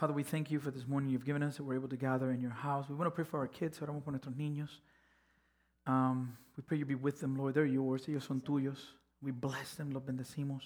[0.00, 2.30] Father, we thank you for this morning you've given us that we're able to gather
[2.30, 2.88] in your house.
[2.88, 4.70] We want to pray for our kids, oramos por nuestros niños.
[5.86, 7.52] Um, we pray you be with them, Lord.
[7.52, 8.78] They're yours, ellos son tuyos.
[9.20, 10.62] We bless them, los bendecimos.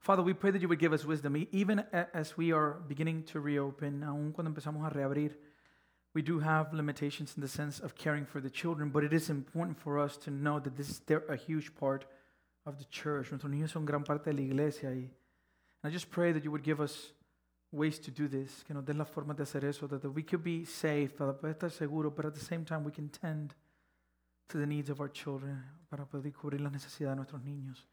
[0.00, 3.38] Father, we pray that you would give us wisdom, even as we are beginning to
[3.38, 5.30] reopen, aun cuando empezamos a reabrir.
[6.12, 9.30] We do have limitations in the sense of caring for the children, but it is
[9.30, 12.04] important for us to know that this is they're a huge part
[12.66, 13.30] of the church.
[13.30, 14.88] Nuestros niños son gran parte de la iglesia.
[14.88, 15.08] And
[15.84, 17.12] I just pray that you would give us
[17.72, 20.42] ways to do this, que nos des las formas de hacer eso, that we could
[20.42, 23.54] be safe, para poder estar seguros, but at the same time we can tend
[24.48, 27.86] to the needs of our children, para poder cubrir las necesidades de nuestros niños.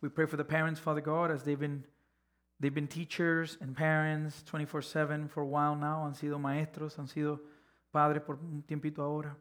[0.00, 1.84] We pray for the parents, Father God, as they've been
[2.60, 6.04] They've been teachers and parents 24/7 for a while now.
[6.04, 7.40] Han sido maestros, han sido
[7.92, 9.36] padres por un tiempito ahora.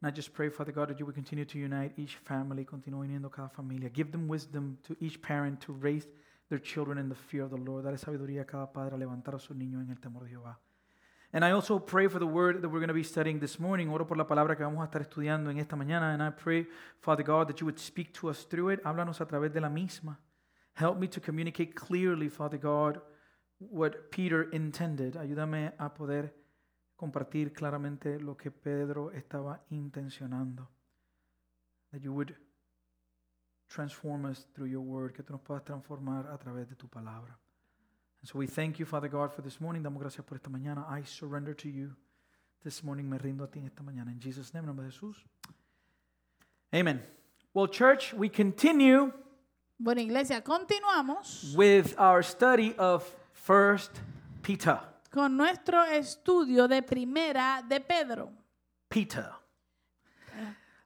[0.00, 3.00] And I just pray, Father God, that you would continue to unite each family, continúe
[3.00, 3.90] uniendo cada familia.
[3.90, 6.08] Give them wisdom to each parent to raise
[6.48, 7.84] their children in the fear of the Lord.
[7.84, 10.58] Dale sabiduría a cada padre a levantar a sus niños en el temor de Jehová.
[11.30, 13.90] And I also pray for the word that we're going to be studying this morning.
[13.90, 16.14] Oro por la palabra que vamos a estar estudiando en esta mañana.
[16.14, 16.66] And I pray,
[17.00, 18.82] Father God, that you would speak to us through it.
[18.82, 20.18] Háblanos a través de la misma.
[20.74, 23.02] Help me to communicate clearly, Father God,
[23.58, 25.16] what Peter intended.
[25.16, 26.32] Ayúdame a poder
[26.96, 30.70] compartir claramente lo que Pedro estaba intencionando.
[31.92, 32.34] That you would
[33.68, 37.36] transform us through your word, que tú nos puedas transformar a través de tu palabra.
[38.20, 39.82] And so we thank you, Father God, for this morning.
[39.82, 40.84] Damos gracias por esta mañana.
[40.90, 41.94] I surrender to you.
[42.64, 44.10] This morning me rindo a ti en esta mañana.
[44.10, 45.16] In Jesus' name, en nombre de Jesús.
[46.74, 47.00] Amen.
[47.54, 49.12] Well, church, we continue
[49.80, 53.92] Bueno, iglesia, continuamos with our study of First
[54.42, 54.80] Peter.
[55.12, 58.30] con nuestro estudio de primera de Pedro.
[58.90, 59.30] Peter.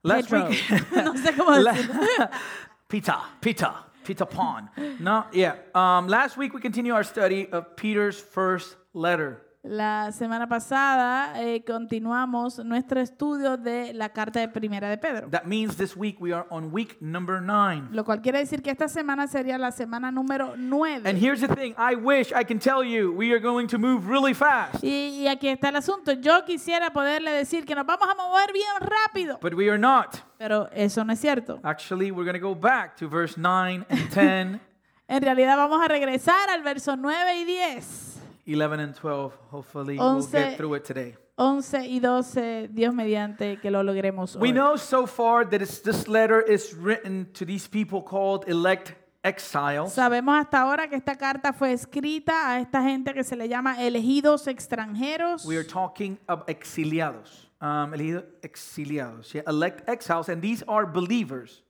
[0.04, 0.48] Last Pedro.
[0.50, 2.28] week, no sé cómo La- decirlo.
[2.92, 3.72] Peter, Peter,
[4.04, 4.68] Peter Pan.
[5.00, 5.54] No, yeah.
[5.74, 9.40] Um, last week we continue our study of Peter's first letter.
[9.64, 15.28] La semana pasada eh, continuamos nuestro estudio de la carta de primera de Pedro.
[15.30, 17.86] That means this week we are on week number nine.
[17.92, 21.16] Lo cual quiere decir que esta semana sería la semana número And 9.
[21.16, 24.34] here's the thing I wish I can tell you we are going to move really
[24.34, 26.10] fast, Y, y aquí está el asunto.
[26.14, 30.16] Yo quisiera poderle decir que nos vamos a mover bien rápido, but we are not.
[30.38, 31.60] pero eso no es cierto.
[31.62, 34.60] Actually, we're going to go back to verse 9 and 10,
[35.06, 38.08] En realidad vamos a regresar al verso 9 y 10.
[38.46, 39.32] 11 and 12.
[39.50, 41.16] Hopefully, we'll get through it today.
[41.36, 44.52] 11 y 12, Dios mediante que lo logremos We hoy.
[44.52, 48.94] know so far that it's, this letter is written to these people called elect
[49.24, 49.92] exiles.
[49.92, 53.82] Sabemos hasta ahora que esta carta fue escrita a esta gente que se le llama
[53.82, 55.46] elegidos extranjeros.
[55.46, 57.48] We are talking of exiliados.
[57.60, 59.32] Um, elegidos exiliados.
[59.32, 61.62] Yeah, elect exiles, and these are believers.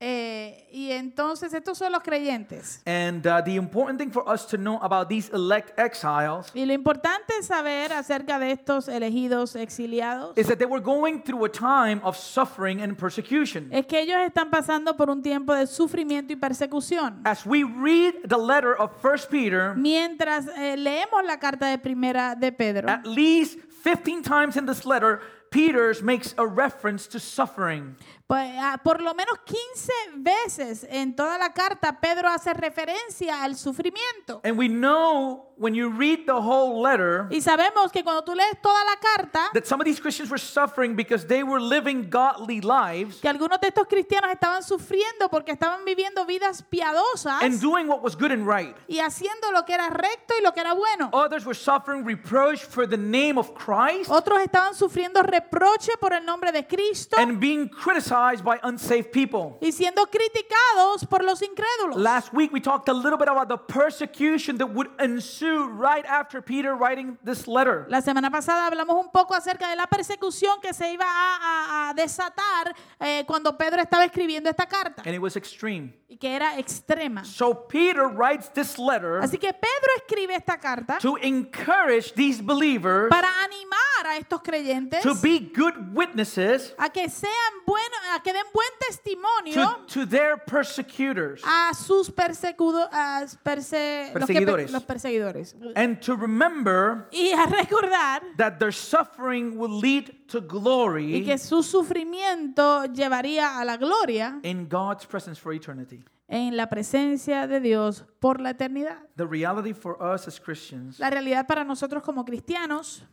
[0.00, 2.82] Eh, y entonces estos son los creyentes.
[2.84, 6.72] And uh, the important thing for us to know about these elect exiles Y lo
[6.74, 11.48] importante es saber acerca de estos elegidos exiliados is that they were going through a
[11.48, 13.68] time of suffering and persecution.
[13.72, 17.20] es que ellos están pasando por un tiempo de sufrimiento y persecución.
[17.24, 22.34] As we read the letter of First Peter, Mientras eh, leemos la carta de primera
[22.34, 27.94] de Pedro, at least 15 times in this letter, Peter makes a reference to suffering.
[28.26, 33.54] Pues, ah, por lo menos 15 veces en toda la carta Pedro hace referencia al
[33.54, 34.40] sufrimiento.
[34.42, 38.60] And we know when you read the whole letter Y sabemos que cuando tú lees
[38.62, 42.62] toda la carta, that some of these Christians were suffering because they were living godly
[42.62, 47.86] lives que algunos de estos cristianos estaban sufriendo porque estaban viviendo vidas piadosas and doing
[47.86, 48.74] what was good and right.
[48.88, 51.10] y haciendo lo que era recto y lo que era bueno.
[51.12, 56.24] Others were suffering reproach for the name of Christ Otros estaban sufriendo reproche por el
[56.24, 59.56] nombre de Cristo and being criticized by unsafe people.
[59.60, 61.96] y siendo criticados por los incrédulos.
[61.96, 66.40] Last week we talked a little bit about the persecution that would ensue right after
[66.42, 67.86] Peter writing this letter.
[67.88, 71.90] La semana pasada hablamos un poco acerca de la persecución que se iba a, a-
[71.90, 75.92] a desatar eh, cuando Pedro estaba escribiendo esta carta And it was extreme.
[76.08, 77.24] y que era extrema.
[77.24, 83.08] So Peter writes this letter Así que Pedro escribe esta carta to encourage these believers
[83.10, 87.32] para animar a estos creyentes to be good witnesses a que sean
[87.66, 89.54] buenos, a que den buen testimonio
[89.86, 94.70] to, to their persecutors a sus persecudo- a perse- los que per- Perseguidores.
[94.70, 95.56] los perseguidores.
[95.76, 101.38] and to remember Y a recordar that their suffering will lead to y glory que
[101.38, 106.04] su sufrimiento llevaría a la gloria in God's presence for eternity.
[106.28, 108.98] en la presencia de Dios por la eternidad.
[109.16, 113.04] The reality for us as Christians La realidad para nosotros como cristianos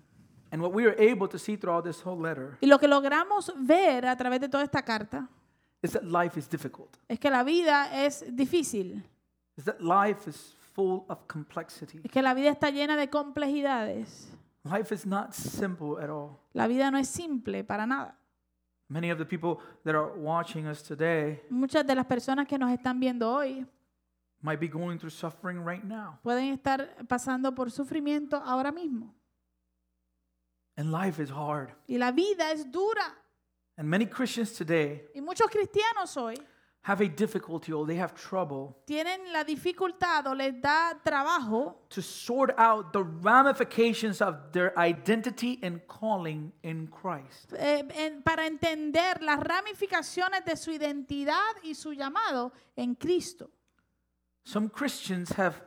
[0.52, 3.52] and what we are able to see throughout this whole letter y lo que logramos
[3.58, 5.28] ver a través de toda esta carta
[5.82, 6.98] is that life is difficult.
[7.08, 9.04] es que la vida es difícil,
[9.58, 12.00] Is that life is full of complexity.
[12.04, 14.30] es que la vida está llena de complejidades.
[14.64, 16.40] Life is not simple at all.
[16.54, 18.16] La vida no es simple para nada.
[18.88, 22.70] Many of the people that are watching us today Muchas de las personas que nos
[22.72, 23.66] están viendo hoy
[24.42, 26.20] might be going through suffering right now.
[26.24, 29.14] pueden estar pasando por sufrimiento ahora mismo.
[30.78, 31.72] And life is hard.
[31.88, 33.14] Y la vida es dura.
[33.78, 36.36] And many Christians today Y muchos cristianos hoy
[36.84, 42.02] have a difficulty or they have trouble tienen la dificultad o les da trabajo to
[42.02, 47.54] sort out the ramifications of their identity and calling in Christ.
[47.56, 53.50] eh, en- para entender las ramificaciones de su identidad y su llamado en Cristo.
[54.44, 55.62] Some Christians have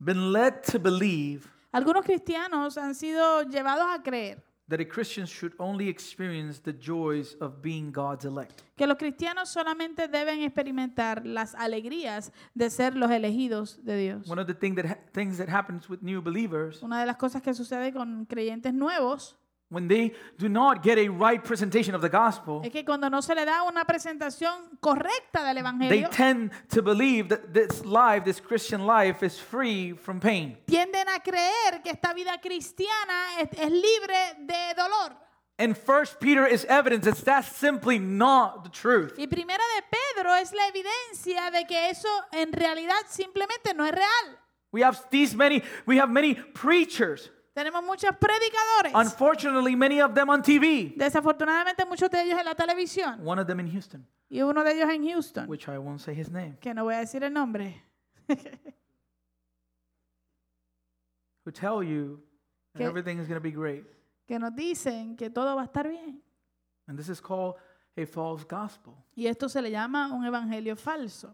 [0.00, 5.52] been led to believe Algunos cristianos han sido llevados a creer that a Christian should
[5.58, 8.62] only experience the joys of being God's elect.
[8.76, 14.30] que los cristianos solamente deben experimentar las alegrías de ser los elegidos de Dios.
[14.30, 17.16] One of the thing that ha- things that happens with new believers Una de las
[17.16, 19.36] cosas que sucede con creyentes nuevos
[19.74, 23.20] when they do not get a right presentation of the gospel, es que cuando no
[23.20, 28.24] se le da una presentación correcta del they Evangelio, tend to believe that this life,
[28.24, 30.56] this Christian life, is free from pain.
[30.66, 35.16] tienden a creer que esta vida cristiana es, es libre de dolor.
[35.56, 39.14] And First Peter is evidence that that's simply not the truth.
[39.18, 43.92] Y primera de Pedro es la evidencia de que eso en realidad simplemente no es
[43.92, 44.38] real.
[44.72, 47.30] We have these many, we have many preachers.
[47.54, 48.92] Tenemos muchos predicadores.
[48.94, 50.92] Unfortunately, many of them on TV.
[50.96, 53.20] Desafortunadamente muchos de ellos en la televisión.
[53.24, 56.14] One of them in Houston, Y uno de ellos en Houston, which I won't say
[56.14, 57.80] his name, que no voy a decir el nombre,
[61.44, 62.20] who tell you
[62.72, 63.84] that Que- everything is going to be great.
[64.26, 66.20] que nos dicen que todo va a estar bien.
[66.88, 67.54] And this is called
[67.96, 71.32] a false gospel, Y esto se le llama un evangelio falso.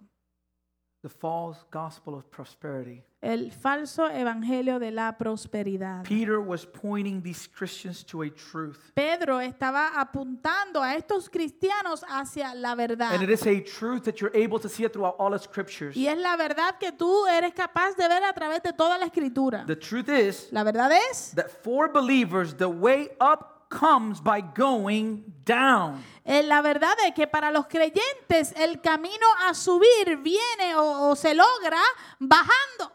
[1.02, 3.02] The false gospel of prosperity.
[3.22, 6.04] El falso evangelio de la prosperidad.
[6.04, 8.92] Peter was pointing these Christians to a truth.
[8.94, 13.12] Pedro estaba apuntando a estos cristianos hacia la verdad.
[13.12, 15.94] And it is a truth that you're able to see it throughout all the scriptures.
[15.96, 19.06] Y es la verdad que tú eres capaz de ver a través de toda la
[19.06, 19.66] escritura.
[19.66, 25.22] The truth is La verdad es, that for believers, the way up comes by going
[25.46, 26.04] down.
[26.24, 31.16] eh, la verdad es que para los creyentes el camino a subir viene o, o
[31.16, 31.80] se logra
[32.18, 32.92] bajando.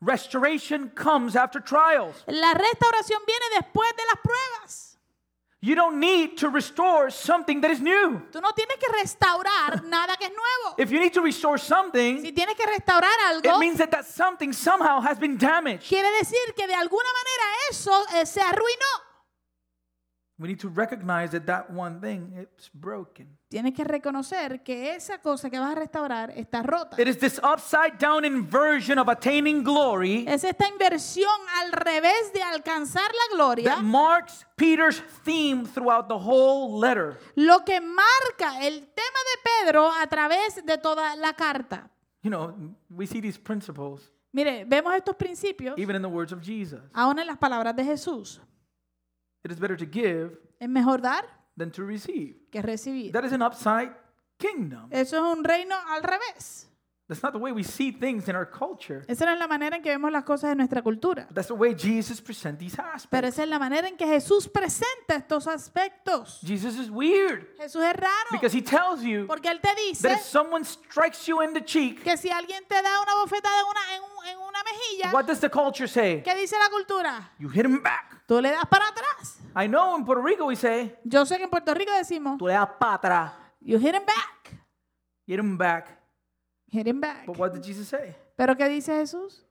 [0.00, 2.22] Restoration comes after trials.
[2.26, 4.84] La restauración viene después de las pruebas.
[5.60, 8.20] You don't need to restore something that is new.
[8.30, 10.76] Tú no tienes que restaurar nada que es nuevo.
[10.78, 14.04] If you need to restore something, Si tienes que restaurar it algo, means that that
[14.06, 15.88] something somehow has been damaged.
[15.88, 19.07] quiere decir que de alguna manera eso eh, se arruinó.
[20.40, 23.36] We need to recognize that that one thing it's broken.
[23.48, 26.96] Tienes que reconocer que esa cosa que vas a restaurar está rota.
[26.96, 31.28] It is this upside down inversion of attaining glory Es esta inversión
[31.60, 37.18] al revés de alcanzar la gloria that marks Peter's theme throughout the whole letter.
[37.34, 41.90] lo que marca el tema de Pedro a través de toda la carta.
[42.22, 42.54] You know,
[42.90, 46.80] we see these principles Mire, vemos estos principios even in the words of Jesus.
[46.92, 48.40] aún en las palabras de Jesús.
[49.48, 51.24] It is better to give Es mejor dar
[51.56, 52.36] than to receive.
[52.50, 53.12] que recibir.
[53.12, 53.92] That is an upside
[54.36, 54.88] kingdom.
[54.90, 56.67] Eso es un reino al revés.
[57.08, 59.02] That's not the way we see things in our culture.
[59.08, 61.26] Esa no es la manera en que vemos las cosas en nuestra cultura.
[61.32, 63.28] That's the way Jesus presents these Pero aspects.
[63.28, 66.38] esa es la manera en que Jesús presenta estos aspectos.
[66.44, 70.18] Jesus is weird Jesús es raro because he tells you porque Él te dice that
[70.18, 73.66] if someone strikes you in the cheek, que si alguien te da una bofetada en
[73.66, 76.22] una, en, un- en una mejilla, what does the culture say?
[76.22, 77.30] ¿qué dice la cultura?
[77.38, 78.22] You hit him back.
[78.26, 79.38] Tú le das para atrás.
[79.56, 82.46] I know in Puerto Rico we say, Yo sé que en Puerto Rico decimos, tú
[82.48, 83.32] le das para atrás.
[83.62, 84.52] you hit him back.
[85.26, 85.97] Hit him back.
[86.70, 87.26] Hit him back.
[87.26, 88.14] But what did Jesus say?
[88.36, 89.44] ¿Pero qué dice Jesús?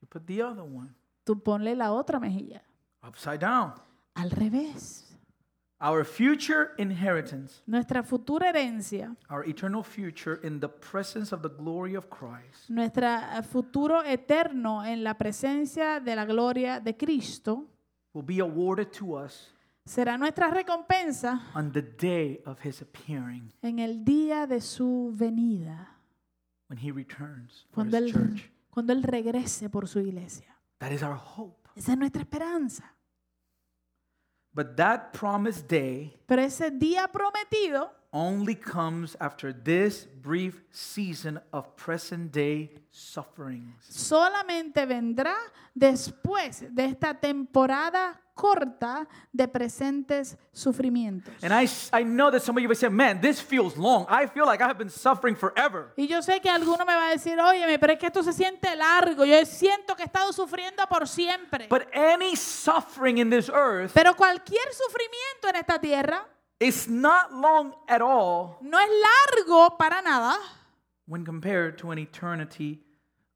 [0.00, 0.94] You put the other one
[1.24, 2.62] Tú ponle la otra mejilla.
[3.02, 3.72] upside down.
[4.14, 5.04] Al revés.
[5.80, 11.94] Our future inheritance, Nuestra futura herencia, our eternal future in the presence of the glory
[11.94, 13.06] of Christ, nuestro
[13.48, 17.64] futuro eterno en la presencia de la gloria de Cristo,
[18.12, 19.52] will be awarded to us
[19.88, 25.96] será nuestra recompensa on the day of his appearing en el día de su venida,
[26.68, 28.52] when he returns for cuando his él, church.
[28.70, 30.54] cuando él regrese por su iglesia.
[30.78, 31.68] That is our hope.
[31.74, 32.94] Esa es nuestra esperanza.
[34.52, 41.74] But that promised day Pero ese día prometido only comes after this brief season of
[41.76, 43.84] present day sufferings.
[43.84, 45.36] solamente vendrá
[45.74, 51.34] después de esta temporada corta de presentes sufrimientos.
[51.42, 54.06] And I, s- I know that some of you may say, man, this feels long.
[54.08, 55.92] I feel like I have been suffering forever.
[55.96, 58.32] Y yo sé que alguno me va a decir, oye, pero es que esto se
[58.32, 61.66] siente largo, yo siento que he estado sufriendo por siempre.
[61.68, 66.24] But any suffering in this earth Pero cualquier sufrimiento en esta tierra
[66.60, 68.88] is not long at all no es
[69.36, 70.36] largo para nada
[71.06, 72.84] when compared to an eternity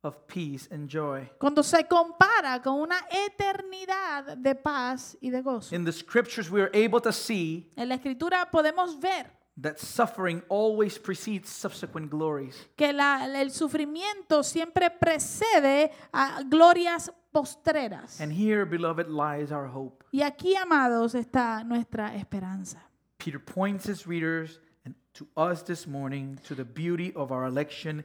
[0.03, 1.29] of peace and joy.
[1.39, 5.75] cuando se compara con una eternidad de paz y de gozo.
[5.75, 9.27] In the scriptures, we are able to see En la escritura podemos ver
[9.61, 12.57] that suffering always precedes subsequent glories.
[12.77, 18.21] que la- el sufrimiento siempre precede a glorias postreras.
[18.21, 20.05] And here, beloved, lies our hope.
[20.13, 22.83] Y aquí, amados, está nuestra esperanza.
[23.19, 28.05] Peter points his readers and to us this morning to the beauty of our election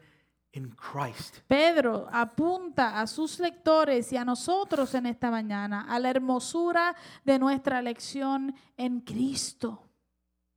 [0.54, 1.40] in Christ.
[1.48, 7.38] Pedro apunta a sus lectores y a nosotros en esta mañana a la hermosura de
[7.40, 9.84] nuestra elección en Cristo.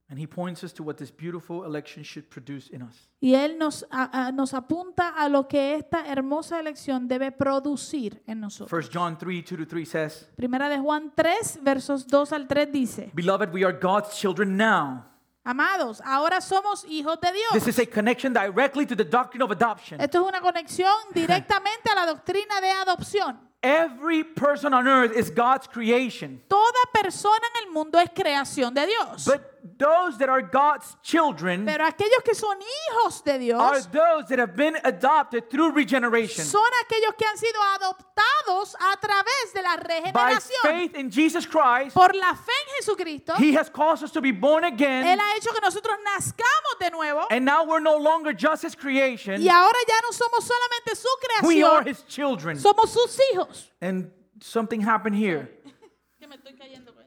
[0.09, 3.09] And he points us to what this beautiful election should produce in us.
[3.21, 8.21] Y Él nos, a- a- nos apunta a lo que esta hermosa elección debe producir
[8.27, 8.73] en nosotros.
[8.73, 12.73] 1 John 3 2 to 3 says, Primera de Juan 3, versos 2 al 3
[12.73, 15.05] dice, Beloved, we are God's children now.
[15.50, 17.52] Amados, ahora somos hijos de Dios.
[17.52, 20.00] This is a connection directly to the doctrine of adoption.
[20.00, 23.37] Esto es una conexión directamente a la doctrina de adopción.
[23.61, 26.40] Every person on earth is God's creation.
[26.49, 29.25] Toda persona en el mundo es creación de Dios.
[29.25, 29.42] But
[29.79, 34.55] those that are God's children Pero aquellos que son hijos de are those that have
[34.57, 36.45] been adopted through regeneration.
[36.45, 40.62] son aquellos que han sido adoptados a través de la By regeneración.
[40.62, 44.33] faith in Jesus Christ, Por la fe en Jesucristo, He has caused us to be
[44.33, 45.19] born again, Él again.
[45.21, 47.26] ha hecho que nosotros nazcamos de nuevo.
[47.31, 51.09] And now we're no longer just His creation, Y ahora ya no somos solamente su
[51.47, 52.57] we are creación, His children.
[52.59, 53.71] somos sus hijos.
[53.81, 55.49] And something happened here.
[56.19, 57.07] Que me estoy cayendo, pues.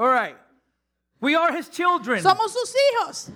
[0.00, 0.36] All right.
[1.22, 2.22] We are His children.
[2.22, 3.30] Somos sus hijos.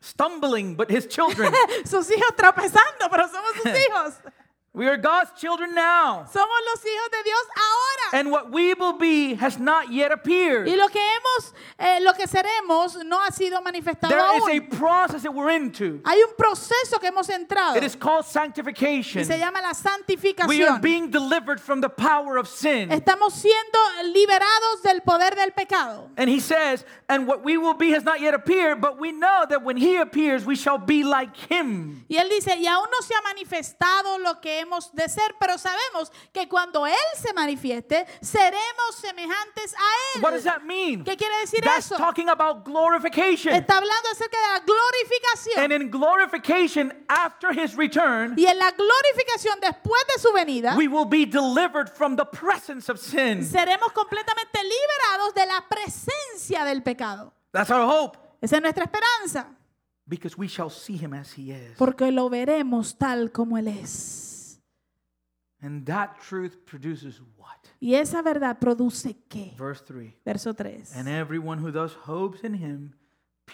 [0.00, 1.52] Stumbling, but His children.
[1.84, 4.14] Sus hijos tropezando, pero somos sus hijos.
[4.74, 6.24] We are God's children now.
[6.32, 8.18] Somos los hijos de Dios ahora.
[8.18, 10.66] And what we will be has not yet appeared.
[10.66, 14.62] Y lo que hemos, eh, lo que seremos no ha sido manifestado There is a
[14.62, 14.70] aún.
[14.78, 16.00] process that we're into.
[16.06, 19.24] Hay un proceso que hemos entrado It is called y sanctification.
[19.26, 20.80] se llama la We are santificación.
[20.80, 22.88] being delivered from the power of sin.
[22.90, 23.78] Estamos siendo
[24.14, 26.10] liberados del poder del pecado.
[26.16, 29.44] And he says, and what we will be has not yet appeared, but we know
[29.50, 32.04] that when he appears, we shall be like him.
[32.08, 35.58] Y él dice, y aún no se ha manifestado lo que hemos de ser, pero
[35.58, 40.52] sabemos que cuando Él se manifieste, seremos semejantes a What does Él.
[40.52, 41.04] that mean?
[41.04, 41.96] ¿Qué quiere decir That's eso?
[41.96, 43.54] talking about glorification.
[43.54, 45.64] Está hablando acerca de la glorificación.
[45.64, 50.88] And in glorification, after his return, Y en la glorificación después de su venida, we
[50.88, 53.44] will be delivered from the presence of sin.
[53.44, 57.32] seremos completamente liberados de la presencia del pecado.
[57.52, 58.18] That's our hope.
[58.40, 59.46] Esa es nuestra esperanza,
[60.04, 61.76] Because we shall see him as he is.
[61.78, 64.31] porque lo veremos tal como Él es.
[65.62, 67.56] And that truth produces what?
[67.80, 69.54] Y esa verdad produce qué?
[69.56, 70.12] Verse 3.
[70.24, 70.92] Verso 3.
[70.96, 72.94] And everyone who thus hopes in him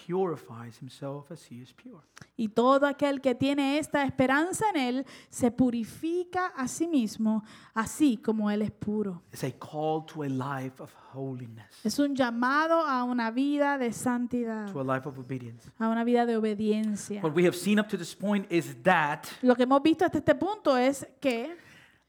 [0.07, 2.01] purifies himself as he is pure.
[2.37, 7.43] Y todo aquel que tiene esta esperanza en Él se purifica a sí mismo,
[7.75, 9.23] así como Él es puro.
[9.33, 13.93] It's a call to a life of holiness, Es un llamado a una vida de
[13.93, 15.69] santidad, to a life of obedience.
[15.79, 17.23] a una vida de obediencia.
[17.23, 20.19] What we have seen up to this point is that Lo que hemos visto hasta
[20.19, 21.57] este punto es que,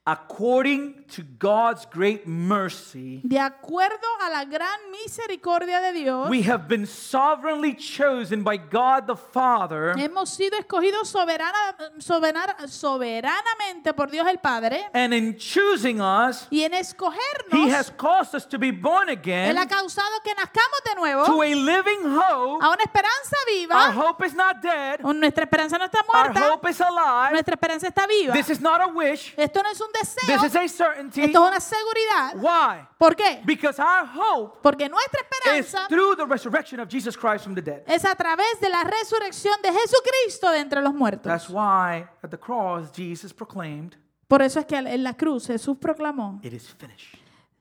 [0.06, 6.66] according to God's great mercy, de acuerdo a la gran misericordia de Dios, we have
[6.68, 14.26] been sovereignly chosen by God the Father, hemos sido escogidos soberana, soberana- soberanamente por Dios
[14.28, 14.88] el Padre.
[14.94, 19.50] and in choosing us, Y en escogernos, He has caused us to be born again.
[19.50, 22.62] Él ha causado que nazcamos de nuevo to a living hope.
[22.64, 23.74] a una esperanza viva.
[23.86, 26.40] Our hope is not dead, Nuestra esperanza no está muerta.
[26.40, 27.32] our hope is alive.
[27.32, 28.32] Nuestra esperanza está viva.
[28.32, 30.44] This is not a wish, Esto no es un this deseo.
[30.46, 31.22] is a certainty.
[31.22, 32.34] Esto es una seguridad.
[32.36, 32.86] Why?
[32.98, 33.42] ¿Por qué?
[33.44, 35.26] Because our hope Porque nuestra is
[35.66, 37.82] esperanza through the resurrection of Jesus Christ from the dead.
[37.86, 41.24] es a través de la resurrección de Jesucristo de entre los muertos.
[41.24, 43.96] That's why at the cross Jesus proclaimed,
[44.28, 47.18] Por eso es que en la cruz Jesús proclamó, It is finished.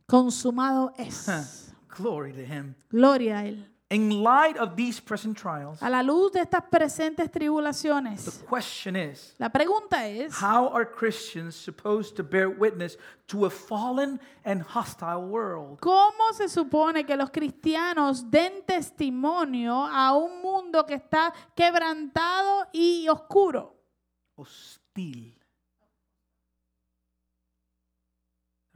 [0.07, 1.71] consumado es.
[1.97, 2.75] Glory to Him.
[2.89, 3.65] Gloria a Él.
[3.91, 8.95] In light of these present trials, A la luz de estas presentes the tribulaciones, question
[8.95, 14.61] is la pregunta es, how are Christians supposed to bear witness to a fallen and
[14.61, 15.79] hostile world?
[15.79, 23.07] ¿cómo se supone que los cristianos den testimonio a un mundo que está quebrantado y
[23.09, 23.75] oscuro?
[24.35, 25.38] Hostil.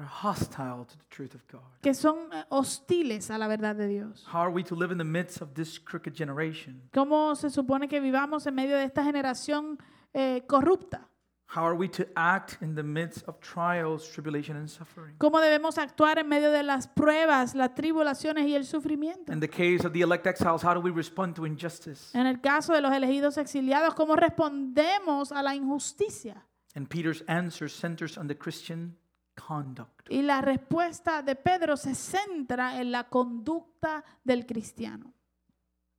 [0.03, 1.61] They're hostile to the truth of God.
[1.81, 4.25] que son eh, hostiles a la verdad de Dios.
[4.27, 6.81] How are we to live in the midst of this crooked generation?
[6.91, 9.77] ¿Cómo se supone que vivamos en medio de esta generación
[10.13, 11.07] eh, corrupta?
[11.55, 15.15] How are we to act in the midst of trials, tribulation, and suffering?
[15.19, 19.31] ¿Cómo debemos actuar en medio de las pruebas, las tribulaciones y el sufrimiento?
[19.31, 22.13] In the case of the elect exiles, how do we respond to injustice?
[22.13, 26.43] En el caso de los elegidos exiliados, ¿cómo respondemos a la injusticia?
[26.75, 28.97] And Peter's answer centers on the Christian
[29.35, 30.09] conduct.
[30.11, 35.13] Y la respuesta de Pedro se centra en la conducta del cristiano.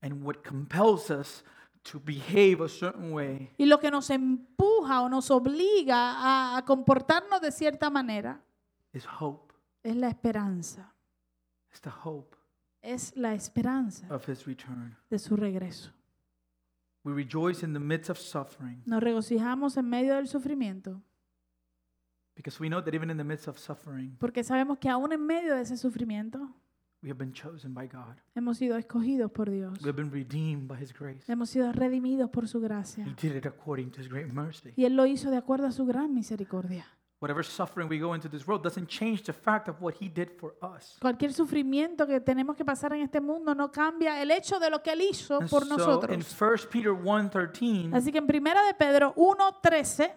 [0.03, 1.45] And what compels us
[1.91, 6.65] to behave a certain way Y lo que nos empuja o nos obliga a, a
[6.65, 8.41] comportarnos de cierta manera
[8.93, 9.55] is hope.
[9.83, 10.95] es la esperanza.
[11.71, 12.37] It's the hope
[12.83, 14.97] Es la esperanza of his return.
[15.11, 15.91] de su regreso.
[17.03, 21.03] We rejoice in the midst of suffering Nos regocijamos en medio del sufrimiento
[22.35, 25.25] because we know that even in the midst of suffering, porque sabemos que aún en
[25.25, 26.55] medio de ese sufrimiento
[27.03, 28.17] we have been chosen by God.
[28.35, 29.79] hemos sido escogidos por Dios.
[29.83, 31.31] We have been redeemed by his grace.
[31.31, 33.05] Hemos sido redimidos por su gracia.
[33.05, 34.73] He did it according to his great mercy.
[34.77, 36.87] Y Él lo hizo de acuerdo a su gran misericordia.
[37.21, 40.29] Whatever suffering we go into this world doesn't change the fact of what he did
[40.39, 40.99] for us.
[41.01, 44.83] Cualquier sufrimiento que tenemos que pasar en este mundo no cambia el hecho de lo
[44.83, 46.41] que Él hizo And por so in nosotros.
[46.41, 50.13] 1 Peter 1:13, Así que en primera de Pedro 1.13,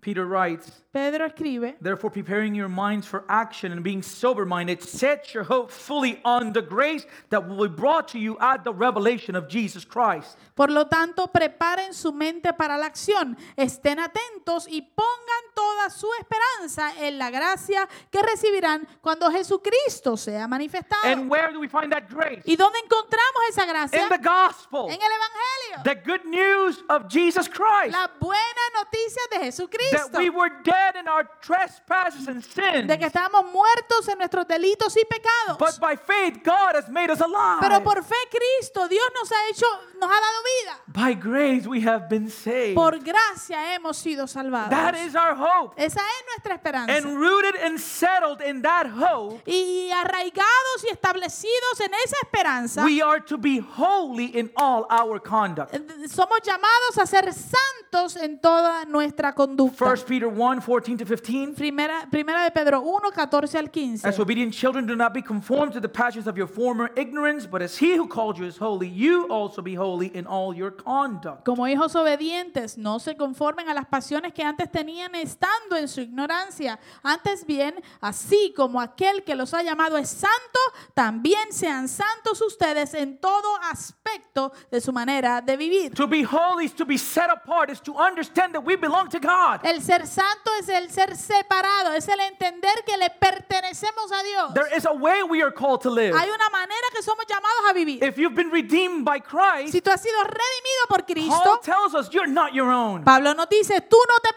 [0.00, 5.34] Peter writes, Pedro escribe, Therefore, preparing your minds for action and being sober minded, set
[5.34, 9.34] your hope fully on the grace that will be brought to you at the revelation
[9.34, 10.36] of Jesus Christ.
[10.54, 16.08] por lo tanto, preparen su mente para la acción, estén atentos y pongan toda su
[16.20, 21.04] esperanza en la gracia que recibirán cuando Jesucristo sea manifestado.
[21.04, 22.42] And where do we find that grace?
[22.44, 24.02] ¿Y dónde encontramos esa gracia?
[24.02, 24.86] In the gospel.
[24.90, 25.82] En el Evangelio.
[25.84, 27.92] The good news of Jesus Christ.
[27.92, 29.87] La buena noticia de Jesucristo.
[29.92, 32.86] That we were dead in our trespasses and sins.
[32.86, 35.58] de que estábamos muertos en nuestros delitos y pecados.
[35.58, 37.60] But by faith, God has made us alive.
[37.60, 39.66] Pero por fe Cristo, Dios nos ha hecho,
[40.00, 40.78] nos ha dado vida.
[40.86, 42.74] By grace, we have been saved.
[42.74, 44.70] Por gracia hemos sido salvados.
[44.70, 45.74] That is our hope.
[45.76, 46.96] Esa es nuestra esperanza.
[46.96, 53.00] And rooted and settled in that hope, y arraigados y establecidos en esa esperanza, we
[53.02, 55.74] are to be holy in all our conduct.
[56.08, 59.77] somos llamados a ser santos en toda nuestra conducta.
[59.78, 61.54] 1 Peter 1 14 to 15.
[61.54, 64.08] Primera, primera de Pedro 1, 14 al 15.
[64.08, 67.62] As obedient children, do not be conformed to the passions of your former ignorance, but
[67.62, 71.44] as he who called you is holy, you also be holy in all your conduct.
[71.44, 76.00] Como hijos obedientes, no se conformen a las pasiones que antes tenían estando en su
[76.00, 76.80] ignorancia.
[77.04, 80.58] Antes bien, así como aquel que los ha llamado es santo,
[80.94, 85.94] también sean santos ustedes en todo aspecto de su manera de vivir.
[85.94, 89.20] To be holy is to be set apart, is to understand that we belong to
[89.20, 89.67] God.
[89.68, 94.54] El ser santo es el ser separado, es el entender que le pertenecemos a Dios.
[94.54, 96.14] There is a way we are called to live.
[96.16, 98.02] Hay una manera que somos llamados a vivir.
[98.02, 101.94] If you've been redeemed by Christ, Si tú has sido redimido por Paul Cristo, tells
[101.94, 103.04] us you're not your own.
[103.04, 104.30] Pablo nos dice, tú no te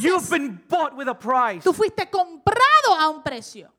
[0.00, 0.30] You've perteneces.
[0.30, 1.64] been bought with a price.
[1.64, 3.72] Tú fuiste comprado a un precio.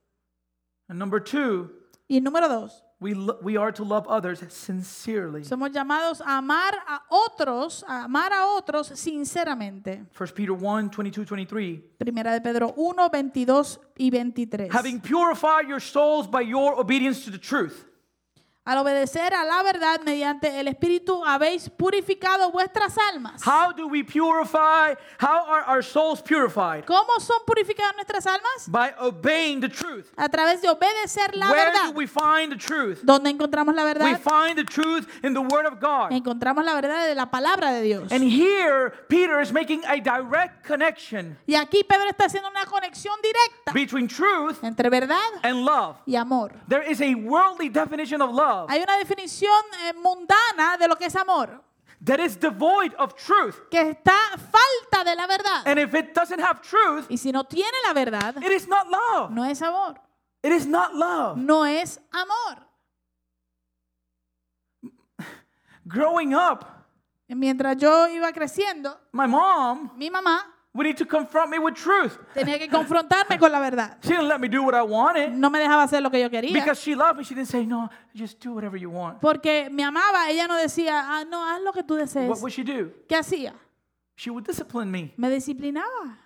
[0.90, 1.70] And number two,
[2.10, 5.44] Y número dos, we, we are to love others sincerely.
[5.44, 10.06] somos llamados a amar a otros, a amar a otros sinceramente.
[10.18, 11.80] 1 Peter 1 22 23.
[12.00, 14.70] Primera de Pedro 1, 22 y 23.
[14.72, 17.86] Having purified your souls by your obedience to the truth.
[18.68, 23.42] Al obedecer a la verdad mediante el Espíritu habéis purificado vuestras almas.
[23.48, 24.94] How do we purify?
[25.22, 26.84] How are our souls purified?
[26.86, 28.68] ¿Cómo son purificadas nuestras almas?
[28.68, 30.08] By obeying the truth.
[30.18, 31.86] A través de obedecer la Where verdad.
[31.86, 33.00] do we find the truth?
[33.04, 34.20] ¿Dónde encontramos la We verdad?
[34.20, 36.12] find the truth in the Word of God.
[36.12, 38.12] Encontramos la verdad de la palabra de Dios.
[38.12, 43.16] And here, Peter is making a direct connection Y aquí Pedro está haciendo una conexión
[43.22, 45.96] directa between truth entre verdad and love.
[46.06, 46.52] y amor.
[46.68, 51.06] There is a worldly definition of love Hay una definición eh, mundana de lo que
[51.06, 51.64] es amor,
[52.04, 53.56] that is devoid of truth.
[53.70, 55.68] que está falta de la verdad.
[55.68, 58.88] And if it doesn't have truth, Y si no tiene la verdad, it is not
[58.88, 59.32] love.
[59.32, 60.00] no es amor.
[60.44, 61.38] It is not love.
[61.38, 62.66] No es amor.
[65.86, 66.66] Growing up,
[67.30, 70.46] Mientras yo iba creciendo, my mom mi mamá
[70.78, 72.20] We need to confront me with truth.
[72.36, 73.98] Tenía que confrontarme con la verdad.
[74.04, 76.30] She didn't let me do what I wanted No me dejaba hacer lo que yo
[76.30, 76.54] quería.
[76.54, 77.24] because she loved me.
[77.24, 79.20] She didn't say, no, just do whatever you want.
[79.20, 82.30] Porque me amaba, ella no decía, ah, no, haz lo que tú desees.
[82.30, 82.92] What would she do?
[83.10, 83.56] ¿Qué hacía?
[84.16, 85.14] She would discipline me.
[85.18, 86.20] Me disciplinaba.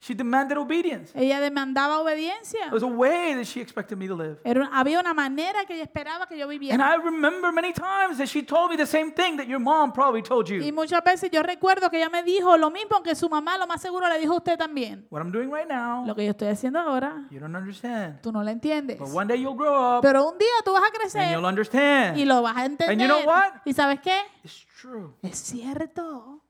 [0.00, 1.10] She demanded obedience.
[1.12, 2.66] Ella demandaba obediencia.
[2.68, 4.38] It was a way that she expected me to live.
[4.44, 6.94] Era había una manera que ella esperaba que yo And viviera.
[6.94, 10.22] I remember many times that she told me the same thing that your mom probably
[10.22, 10.72] told Y you.
[10.72, 13.82] muchas veces yo recuerdo que ella me dijo lo mismo que su mamá lo más
[13.82, 15.04] seguro le dijo a usted también.
[15.10, 18.20] What I'm doing right now, Lo que yo estoy haciendo ahora, you don't understand.
[18.22, 18.98] tú no lo entiendes.
[19.00, 21.44] But one day you'll grow up Pero un día tú vas a and crecer you'll
[21.44, 22.16] understand.
[22.16, 22.92] y lo vas a entender.
[22.92, 23.62] And you know what?
[23.64, 24.16] ¿Y sabes qué?
[24.44, 25.12] It's true.
[25.22, 26.40] Es cierto.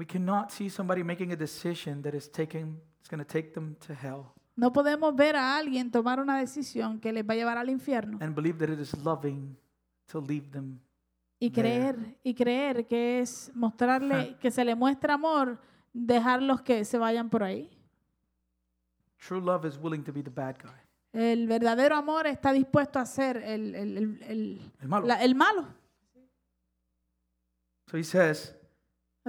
[0.00, 3.74] We cannot see somebody making a decision that is taking it's going to take them
[3.86, 7.58] to hell No podemos ver a alguien tomar una decisión que les va a llevar
[7.58, 9.54] al infierno and believe that it is loving
[10.06, 10.80] to leave them.
[11.38, 15.58] y creer y creer que es mostrarle que se le muestra amor,
[15.92, 17.68] dejarlos que se vayan por ahí.
[19.18, 20.80] True love is willing to be the bad guy.
[21.12, 25.06] El verdadero amor está dispuesto a ser el, el- el- el- El malo.
[25.06, 25.66] la- el malo.
[27.90, 28.54] So he says,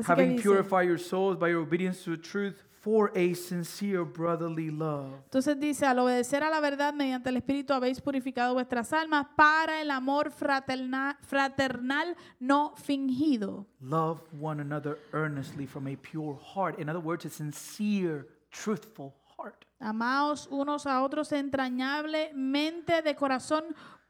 [0.02, 4.04] Así having dice, purified your souls by your obedience to the truth for a sincere
[4.04, 5.14] brotherly love.
[5.26, 9.82] entonces dice, al obedecer a la verdad mediante el Espíritu habéis purificado vuestras almas para
[9.82, 13.68] el amor fraterna- fraternal no fingido.
[13.82, 16.80] Love one another earnestly from a pure heart.
[16.80, 19.66] In other words, a sincere, truthful heart.
[19.80, 23.64] Amaos unos a otros entrañablemente de corazón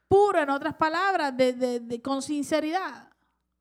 [0.08, 3.10] puro, en otras palabras, de, de- de- con sinceridad.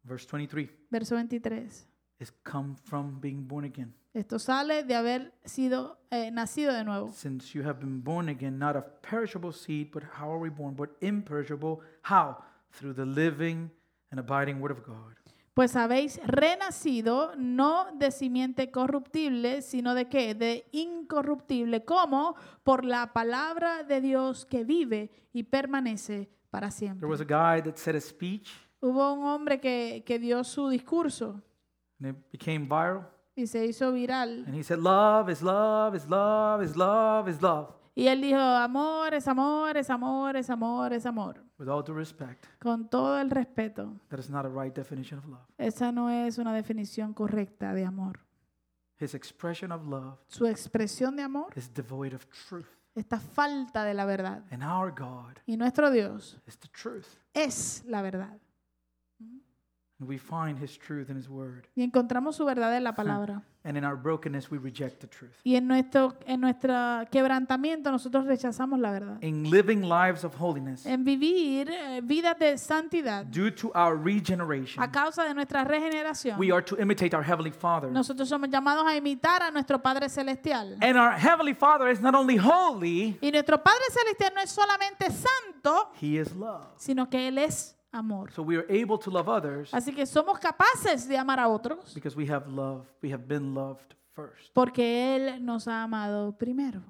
[0.02, 1.86] Verse 23 Verso 23.
[2.20, 3.92] Is come from being born again.
[4.12, 7.10] Esto sale de haber sido eh, nacido de nuevo.
[7.12, 10.74] Since you have been born again, not of perishable seed, but how are we born?
[10.74, 11.80] But imperishable.
[12.02, 12.38] How?
[12.72, 13.70] Through the living
[14.10, 15.16] and abiding word of God.
[15.54, 20.34] Pues habéis renacido no de simiente corruptible, sino de qué?
[20.34, 27.08] De incorruptible, como por la palabra de Dios que vive y permanece para There siempre.
[27.08, 31.42] was a guy that said a speech Hubo un hombre que, que dio su discurso
[32.00, 33.04] and it became viral.
[33.36, 34.44] y se hizo viral.
[34.46, 37.68] And he said, Love is love, is love, is love, is love.
[37.94, 41.42] Y él dijo, amor es amor, es amor, es amor, es amor.
[41.58, 45.26] With all due respect, Con todo el respeto, that is not a right definition of
[45.26, 45.42] love.
[45.58, 48.20] esa no es una definición correcta de amor.
[48.98, 52.66] His expression of love Su expresión de amor is devoid of truth.
[52.94, 54.44] está falta de la verdad.
[54.50, 57.06] And our God Y nuestro Dios is the truth.
[57.34, 58.38] es la verdad.
[60.00, 61.66] We find his truth in his word.
[61.76, 63.42] Y encontramos su verdad en la palabra.
[63.62, 65.34] And in our brokenness, we reject the truth.
[65.44, 66.72] Y en nuestro, en nuestro
[67.10, 69.22] quebrantamiento nosotros rechazamos la verdad.
[69.22, 74.82] In living lives of holiness, En vivir eh, vidas de santidad due to our regeneration,
[74.82, 77.90] a causa de nuestra regeneración, we are to imitate our Heavenly Father.
[77.90, 80.78] nosotros somos llamados a imitar a nuestro Padre Celestial.
[80.80, 85.10] And our Heavenly Father is not only holy, Y nuestro Padre Celestial no es solamente
[85.10, 86.64] santo, He is love.
[86.78, 88.30] sino que Él es amor.
[88.32, 91.94] So we are able to love others Así que somos capaces de amar a otros
[91.94, 94.52] because we have love, we have been loved first.
[94.54, 96.82] porque Él nos ha amado primero.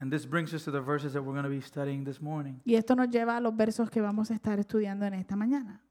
[0.00, 2.60] And this brings us to the verses that we're going to be studying this morning.
[2.64, 5.82] Y esto nos lleva a los versos que vamos a estar estudiando en esta mañana.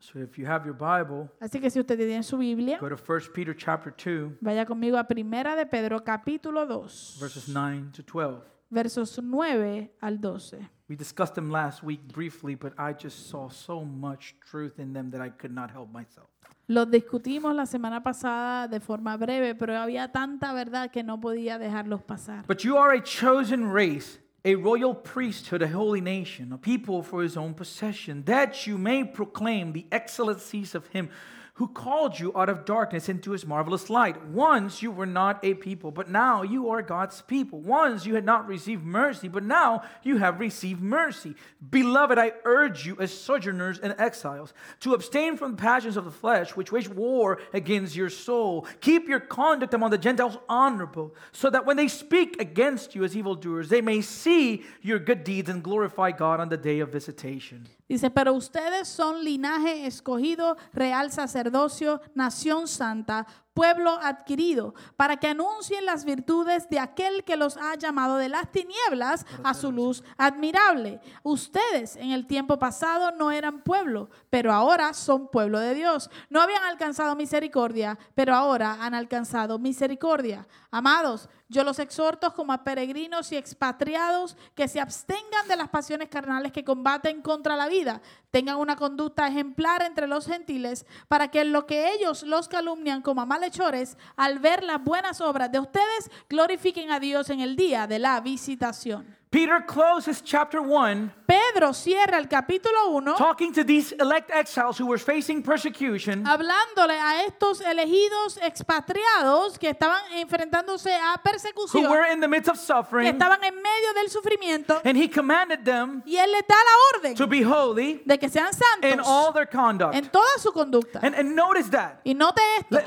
[0.00, 2.94] So if you have your Bible, Así que si usted tiene su Biblia, go to
[2.96, 8.02] 1 Peter chapter 2, vaya conmigo a Primera de Pedro capítulo 2, verses 9 to
[8.04, 8.40] 12.
[8.70, 10.70] versos 9 al 12.
[10.88, 15.10] We discussed them last week briefly, but I just saw so much truth in them
[15.10, 16.28] that I could not help myself.
[16.66, 21.58] Los discutimos la semana pasada de forma breve, pero había tanta verdad que no podía
[21.58, 22.46] dejarlos pasar.
[22.46, 27.22] But you are a chosen race, a royal priesthood, a holy nation, a people for
[27.22, 31.10] his own possession, that you may proclaim the excellencies of him
[31.58, 34.24] who called you out of darkness into his marvelous light.
[34.26, 37.60] Once you were not a people, but now you are God's people.
[37.60, 41.34] Once you had not received mercy, but now you have received mercy.
[41.68, 46.12] Beloved, I urge you as sojourners and exiles to abstain from the passions of the
[46.12, 48.64] flesh, which wage war against your soul.
[48.80, 53.16] Keep your conduct among the Gentiles honorable, so that when they speak against you as
[53.16, 57.68] evildoers, they may see your good deeds and glorify God on the day of visitation.
[57.88, 65.86] Dice, pero ustedes son linaje escogido, real sacerdocio, nación santa, pueblo adquirido, para que anuncien
[65.86, 71.00] las virtudes de aquel que los ha llamado de las tinieblas a su luz admirable.
[71.22, 76.10] Ustedes en el tiempo pasado no eran pueblo, pero ahora son pueblo de Dios.
[76.28, 80.46] No habían alcanzado misericordia, pero ahora han alcanzado misericordia.
[80.70, 86.08] Amados, yo los exhorto como a peregrinos y expatriados que se abstengan de las pasiones
[86.08, 91.44] carnales que combaten contra la vida, tengan una conducta ejemplar entre los gentiles, para que
[91.44, 96.10] lo que ellos los calumnian como a malhechores, al ver las buenas obras de ustedes,
[96.28, 99.16] glorifiquen a Dios en el día de la visitación.
[99.30, 104.86] Peter closes chapter 1 Pedro cierra el capítulo 1 talking to these elect exiles who
[104.86, 112.10] were facing persecution, hablándole a estos elegidos expatriados que estaban enfrentándose a who persecución, were
[112.10, 116.02] in the midst of que suffering, estaban en medio del sufrimiento, and he commanded them
[116.06, 118.48] y él les da la orden to be holy de que sean
[118.82, 119.94] in all santos their conduct.
[119.94, 121.00] en toda su conducta.
[121.02, 122.00] And, and notice that.
[122.04, 122.80] Y note esto,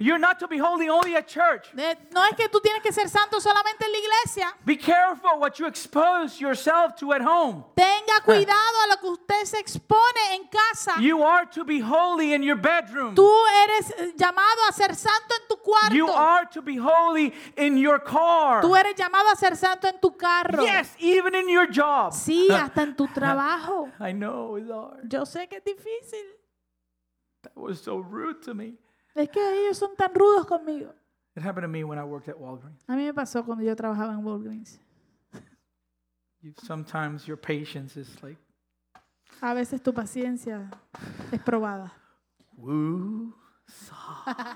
[0.00, 1.68] You're not to be holy only at church.
[1.76, 4.52] eh, no es que tú tienes que ser santo solamente en la iglesia.
[4.64, 7.64] Be careful what you expose yourself to at home.
[7.76, 11.00] Tenga cuidado a lo que usted se expone en casa.
[11.00, 13.14] You are to be holy in your bedroom.
[13.14, 13.30] Tú
[13.64, 15.56] eres eh, llamado a ser santo en tu
[15.94, 16.16] You cuarto.
[16.16, 18.62] are to be holy in your car.
[18.62, 20.62] Tú eres llamado a ser santo en tu carro.
[20.64, 22.12] Yes, even in your job.
[22.12, 23.90] Sí, hasta en tu trabajo.
[24.00, 25.08] I know hard.
[25.08, 26.24] Yo sé que es difícil.
[27.42, 28.78] That was so rude to me.
[29.14, 30.92] Es que ellos son tan rudos conmigo.
[31.36, 32.82] It happened to me when I worked at Walgreens.
[32.88, 34.80] A mí me pasó cuando yo trabajaba en Walgreens.
[36.46, 38.38] You, sometimes your patience is like,
[39.42, 40.70] A veces tu paciencia
[41.32, 41.90] es probada.
[42.56, 43.34] woo,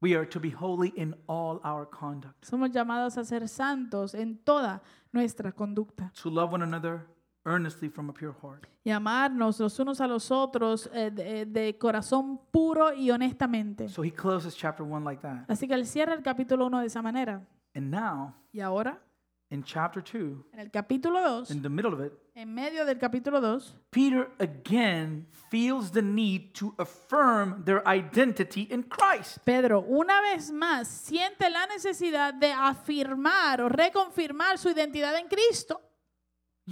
[0.00, 4.38] We are to be holy in all our conduct, Somos llamados a ser santos en
[4.38, 4.82] toda
[5.12, 6.12] nuestra conducta.
[6.22, 7.04] to love one another
[7.44, 8.68] earnestly from a pure heart.
[8.84, 13.88] Y amarnos los unos a los otros eh, de, de corazón puro y honestamente.
[13.88, 15.44] So he closes chapter 1 like that.
[15.48, 17.42] Así que él cierra el capítulo 1 de esa manera.
[17.74, 19.00] And now, Y ahora,
[19.50, 22.98] in chapter 2, en el capítulo 2, in the middle of it, en medio del
[22.98, 29.38] capítulo 2, Peter again feels the need to affirm their identity in Christ.
[29.44, 35.80] Pedro una vez más siente la necesidad de afirmar o reconfirmar su identidad en Cristo.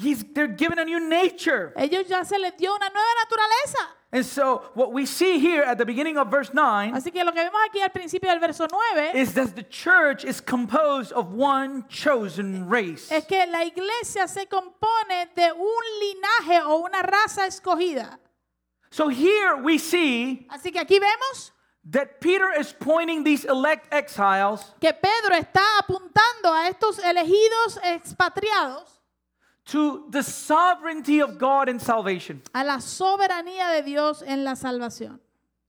[0.00, 1.72] He's, they're given a new nature.
[1.76, 3.86] Ellos ya se les dio una nueva naturaleza.
[4.12, 7.32] And so, what we see here at the beginning of verse 9 Así que lo
[7.32, 11.34] que vemos aquí al principio del verso 9 is that the church is composed of
[11.34, 13.10] one chosen race.
[13.12, 18.18] es que la iglesia se compone de un linaje o una raza escogida.
[18.90, 21.50] So, here we see Así que aquí vemos
[21.90, 28.97] that Peter is pointing these elect exiles que Pedro está apuntando a estos elegidos expatriados
[29.68, 32.42] to the sovereignty of God in salvation.
[32.54, 35.20] a la soberanía de Dios en la salvación.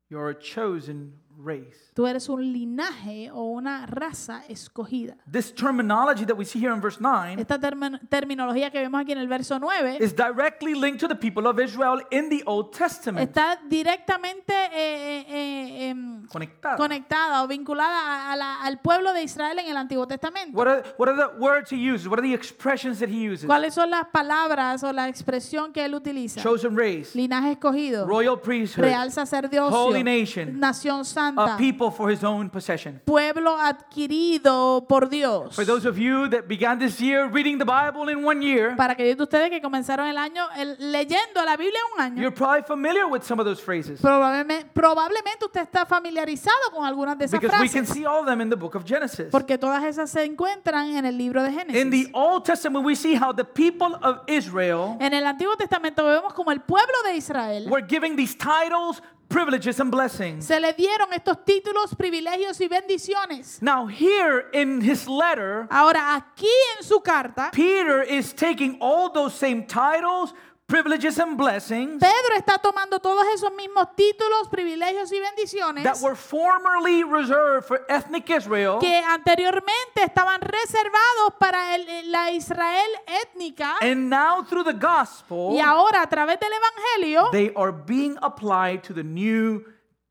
[0.10, 1.89] You're a chosen race.
[2.00, 5.18] Tú eres un linaje o una raza escogida.
[5.30, 9.12] This terminology that we see here in verse 9 Esta termin- terminología que vemos aquí
[9.12, 12.72] en el verso 9 is directly linked to the people of Israel in the Old
[12.72, 13.28] Testament.
[13.30, 16.78] está directamente eh, eh, eh, em, Conectada.
[16.78, 20.58] conectada o vinculada a- a la- al pueblo de Israel en el Antiguo Testamento.
[20.58, 22.08] What are, what are the words he uses?
[22.08, 23.46] What are the expressions that he uses?
[23.46, 26.42] ¿Cuáles son las palabras o la expresión que él utiliza?
[26.42, 32.12] Chosen race, Linaje escogido, royal priesthood, real sacerdocio, holy nation, nación a santa, people for
[32.12, 33.02] his own possession.
[33.06, 33.58] pueblo
[34.04, 35.56] adquirido por Dios.
[35.56, 38.94] For those of you that began this year reading the Bible in one year, Para
[38.94, 42.36] aquellos de ustedes que comenzaron el año el- leyendo la Biblia en un año, you're
[42.36, 47.26] probably familiar with some of those phrases probablemente, probablemente usted está familiarizado con algunas de
[47.26, 49.28] esas because we can frases, see all of them in the book of Genesis.
[49.32, 51.90] porque todas esas se encuentran en el libro de In Génesis.
[52.06, 56.34] the Old Testament, we see how the people of Israel En el Antiguo Testamento vemos
[56.34, 60.46] como el pueblo de Israel were giving these titles, privileges, and blessings.
[60.46, 63.62] se le dieron estos títulos, privilegios y bendiciones.
[63.62, 69.34] Now, here in his letter, Ahora, aquí en su carta, Peter is taking all those
[69.34, 70.34] same titles,
[70.70, 76.16] privileges, and blessings Pedro está tomando todos esos mismos títulos, privilegios y bendiciones that were
[76.16, 82.90] formerly reserved for ethnic Israel que anteriormente estaban reservados para el- la Israel
[83.24, 88.16] étnica and now through the gospel y ahora a través del Evangelio they are being
[88.22, 89.64] applied to the New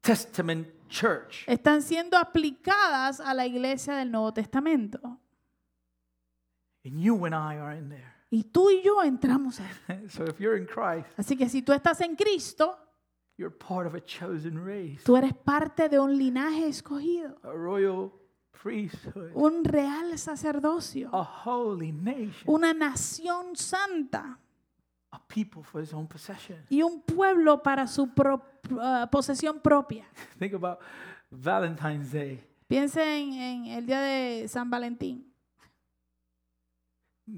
[0.03, 1.45] Testament church.
[1.47, 4.99] están siendo aplicadas a la iglesia del Nuevo Testamento.
[6.85, 8.08] And you and I are in there.
[8.31, 10.07] Y tú y yo entramos ahí.
[10.11, 12.77] So if you're in Christ, Así que si tú estás en Cristo,
[13.37, 18.11] you're part of a chosen race, tú eres parte de un linaje escogido, a royal
[18.63, 22.43] priesthood, un real sacerdocio, a holy nation.
[22.47, 24.39] una nación santa.
[25.11, 26.59] a people for his own possession.
[26.69, 28.43] y un pueblo para su pro-
[28.81, 30.05] ah, posesión propia.
[30.39, 30.81] Think about
[31.31, 32.45] Valentine's Day.
[32.67, 35.28] Piensen en el día de San Valentín.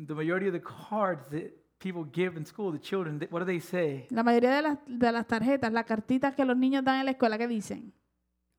[0.06, 3.46] The majority of the cards that people give in school, the children, they- what do
[3.46, 4.06] they say?
[4.10, 7.10] La mayoría de las, de las tarjetas, las cartitas que los niños dan en la
[7.12, 7.92] escuela, ¿qué dicen?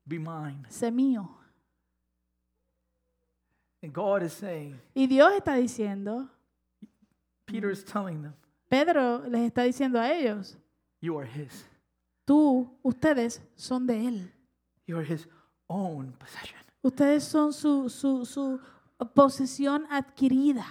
[0.04, 0.64] Be mine.
[0.68, 1.38] Sé mío.
[3.82, 6.28] And God is saying, Y Dios está diciendo,
[7.46, 8.34] Peter is telling them,
[8.68, 10.56] Pedro les está diciendo a ellos,
[11.00, 11.66] you are his.
[12.24, 14.32] tú, ustedes son de Él.
[14.86, 15.28] You are his
[15.68, 16.58] own possession.
[16.82, 18.60] Ustedes son su, su, su
[19.14, 20.66] posesión adquirida.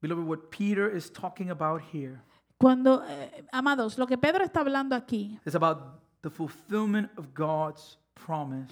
[0.00, 2.20] Beloved, what Peter is talking about here
[2.58, 7.98] Cuando, eh, amados, lo que Pedro está hablando aquí is about the fulfillment of God's
[8.14, 8.70] promise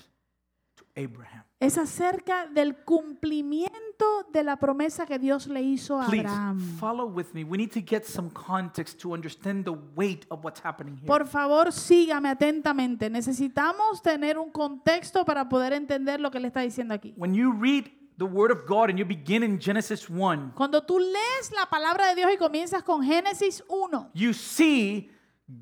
[0.77, 1.43] to Abraham.
[1.61, 6.61] es acerca del cumplimiento de la promesa que Dios le hizo a Please Abraham.
[6.79, 7.45] follow with me.
[7.45, 11.07] We need to get some context to understand the weight of what's happening here.
[11.07, 13.11] Por favor, sígame atentamente.
[13.11, 17.13] Necesitamos tener un contexto para poder entender lo que le está diciendo aquí.
[17.17, 17.87] When you read
[18.19, 22.09] the word of God and you begin in Genesis 1, Cuando tú lees la palabra
[22.09, 25.11] de Dios y comienzas con Génesis 1, you see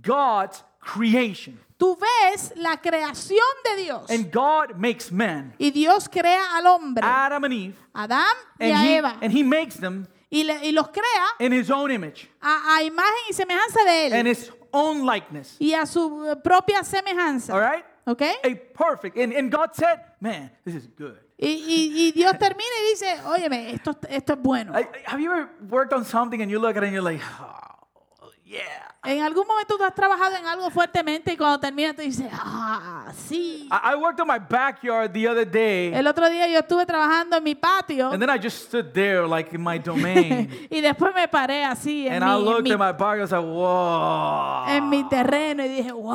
[0.02, 1.58] God's creation.
[1.78, 4.10] tú ves la creación de Dios.
[4.10, 8.72] And God makes man, Y Dios crea al hombre, Adam and Eve, Adán y and
[8.72, 9.18] a he, Eva.
[9.20, 12.82] and he makes them Y, le- y los crea in his own image a, a
[12.82, 14.30] imagen y semejanza de and él.
[14.34, 15.56] his own likeness.
[15.60, 17.54] Y a su eh, propia All semejanza.
[17.58, 17.84] right?
[18.06, 18.22] ¿Ok?
[18.22, 19.16] A perfect.
[19.18, 21.18] And, and God said, man, this is good.
[21.38, 24.72] Y, y- y Dios termina y dice, óyeme, esto, esto es bueno.
[24.78, 27.22] I, have you ever worked on something and you look at it and you're like,
[27.40, 28.62] oh, yeah.
[29.04, 33.12] En algún momento tú has trabajado en algo fuertemente y cuando termina tú dices, ah,
[33.28, 33.68] sí.
[33.70, 37.36] I, I worked on my backyard the other day El otro día yo estuve trabajando
[37.36, 40.48] en mi patio and then I just stood there like in my domain.
[40.70, 43.18] y después me paré así en, and mi, I en looked mi- at my backyard,
[43.18, 44.64] I was like, whoa.
[44.68, 46.12] en mi terreno y dije, wow.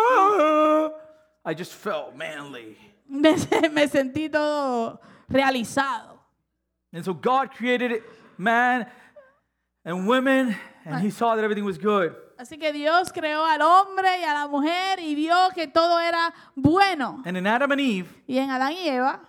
[0.00, 0.90] Ah.
[1.44, 2.76] I just felt manly.
[3.10, 3.34] Me,
[3.72, 6.18] me sentí todo realizado.
[6.92, 8.02] And so God created
[8.36, 8.86] man
[9.84, 12.14] and women, and He saw that everything was good.
[12.38, 16.32] Así que Dios creó al hombre y a la mujer y vio que todo era
[16.54, 17.22] bueno.
[17.24, 19.20] And in Adam and Eve, Y en Adán y Eva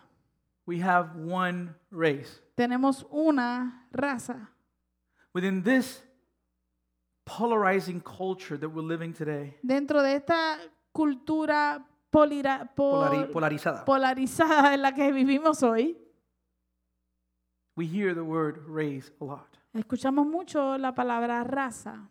[0.67, 2.39] we have one race.
[2.55, 4.49] tenemos una raza.
[5.33, 6.01] Within this
[7.25, 10.57] polarizing culture that we're living today, Dentro de esta
[10.93, 15.97] cultura polira- pol- polari- polarizada, polarizada en la que vivimos hoy,
[17.75, 19.57] we hear the word race a lot.
[19.73, 22.09] escuchamos mucho la palabra raza.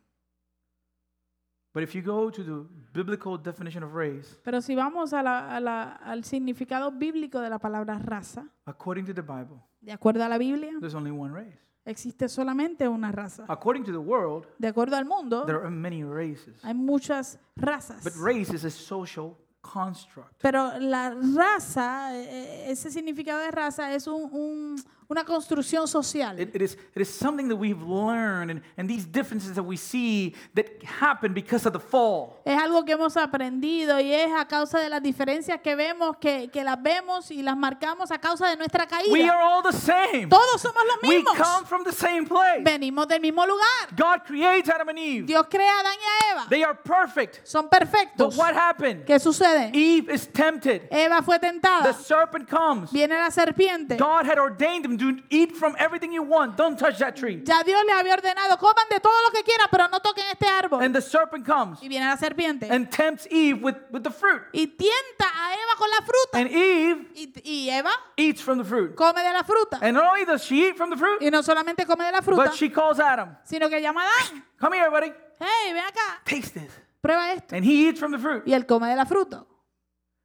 [1.74, 5.54] But if you go to the biblical definition of race, Pero si vamos a la-
[5.54, 10.24] a la- al significado bíblico de la palabra raza, according to the Bible, de acuerdo
[10.24, 11.58] a la Biblia, there's only one race.
[11.84, 13.44] existe solamente una raza.
[13.48, 16.58] According to the world, De acuerdo al mundo, there are many races.
[16.64, 18.02] hay muchas razas.
[18.02, 20.32] But race is a social construct.
[20.40, 26.38] Pero la raza, eh, ese significado de raza es un- un- una construcción social.
[26.38, 29.74] It, it, is, it is something that we've learned, and, and these differences that we
[29.78, 30.66] see that
[31.00, 32.42] happen because of the fall.
[32.44, 36.50] Es algo que hemos aprendido y es a causa de las diferencias que vemos, que,
[36.50, 38.88] que las vemos y las marcamos a causa de nuestra We
[39.20, 39.32] caída.
[39.32, 40.28] are all the same.
[40.28, 41.38] Todos somos los We mismos.
[41.38, 42.62] come from the same place.
[42.62, 43.88] Venimos del mismo lugar.
[43.96, 45.26] God creates Adam and Eve.
[45.26, 46.46] Dios crea a Adán y a Eva.
[46.50, 47.46] They are perfect.
[47.46, 48.36] Son But perfectos.
[48.36, 49.06] what happened?
[49.06, 49.70] ¿Qué sucede?
[49.74, 50.88] Eve is tempted.
[50.90, 51.84] Eva fue tentada.
[51.84, 52.90] The serpent comes.
[52.90, 53.96] Viene la serpiente.
[53.98, 56.56] God had ordained them to eat from everything you want.
[56.56, 57.42] Don't touch that tree.
[57.44, 60.46] Ya Dios les había ordenado, coman de todo lo que quieran, pero no toquen este
[60.46, 60.82] árbol.
[60.82, 62.68] And the serpent comes Y viene la serpiente.
[62.70, 64.42] and tempts Eve with, with the fruit.
[64.52, 66.38] Y tienta a Eva con la fruta.
[66.38, 68.94] And Eve Y, y Eva eats from the fruit.
[68.96, 69.78] come de la fruta.
[69.80, 72.20] And not only does she eat from the fruit, Y no solamente come de la
[72.22, 74.42] fruta, but she calls Adam, sino que llama a Adán.
[74.60, 75.12] Come here, buddy.
[75.40, 76.72] Hey, ven acá, Taste this.
[77.08, 77.54] Prueba esto.
[77.56, 78.42] And he eats from the fruit.
[78.46, 79.44] Y él come de la fruta.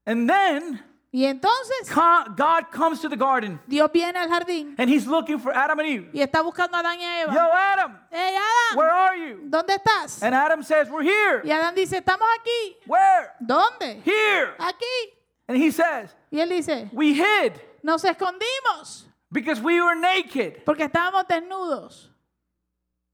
[0.05, 0.83] And then
[1.15, 1.87] Y entonces
[2.35, 5.87] God comes to the garden Dios viene al jardín and he's looking for Adam and
[5.87, 6.09] Eve.
[6.11, 9.39] y está buscando a Adán y a Yo, Adam, Hey, Adán, where are you?
[9.47, 10.23] ¿dónde estás?
[10.23, 11.41] And Adam says, We're here.
[11.45, 12.77] Y Adán dice, estamos aquí.
[12.87, 13.29] Where?
[13.39, 14.01] ¿Dónde?
[14.03, 14.55] Here.
[14.57, 15.13] Aquí.
[15.47, 20.65] And he says, Y él dice, We hid nos escondimos because we were naked.
[20.65, 22.09] porque estábamos desnudos.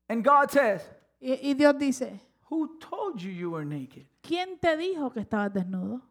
[0.08, 0.82] And God says,
[1.22, 2.18] Y, y Dios dice,
[2.50, 4.06] Who told you you were naked?
[4.22, 6.02] ¿quién te dijo que estabas desnudo?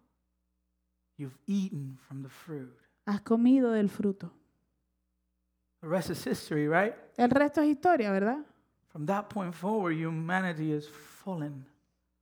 [1.17, 2.73] You've eaten from the fruit.
[3.07, 4.31] Has comido del fruto.
[5.81, 6.95] The rest is history, right?
[7.17, 8.45] El resto es historia, ¿verdad?
[8.89, 11.67] From that point forward, humanity is fallen.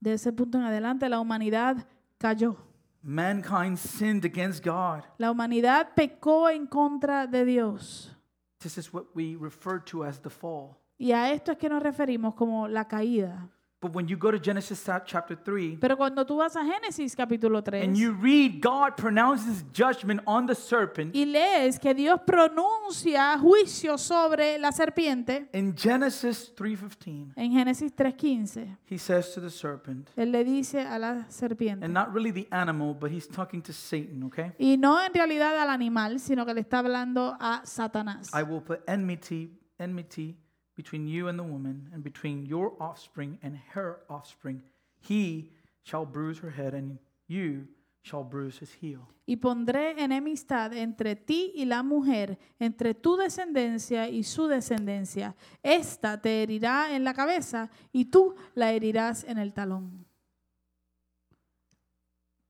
[0.01, 1.87] De ese punto en adelante la humanidad
[2.19, 2.57] cayó.
[3.03, 5.05] Mankind sinned against God.
[5.19, 8.11] La humanidad pecó en contra de Dios.
[8.59, 10.77] This is what we refer to as the fall.
[10.99, 13.49] Y a esto es que nos referimos como la caída.
[13.79, 17.15] But when you go to Genesis cha- chapter 3 Pero cuando tú vas a Génesis
[17.15, 22.19] capítulo 3 and you read God pronounces judgment on the serpent y lees que Dios
[22.27, 29.51] pronuncia juicio sobre la serpiente, in Genesis 3:15, en Génesis 3.15, he says to the
[29.51, 33.61] serpent, Él le dice a la serpiente, and not really the animal, but he's talking
[33.61, 34.53] to Satan, okay?
[34.59, 38.31] y no en realidad al animal, sino que le está hablando a Satanás.
[38.33, 40.39] I will put enmity, enmity
[40.77, 44.63] between you and the woman, and between your offspring and her offspring.
[45.01, 45.51] He
[45.83, 47.67] shall bruise her head, and you
[48.03, 49.09] shall bruise his heel.
[49.27, 55.35] Y pondré enemistad entre ti y la mujer, entre tu descendencia y su descendencia.
[55.63, 60.05] Esta te herirá en la cabeza y tú la herirás en el talón.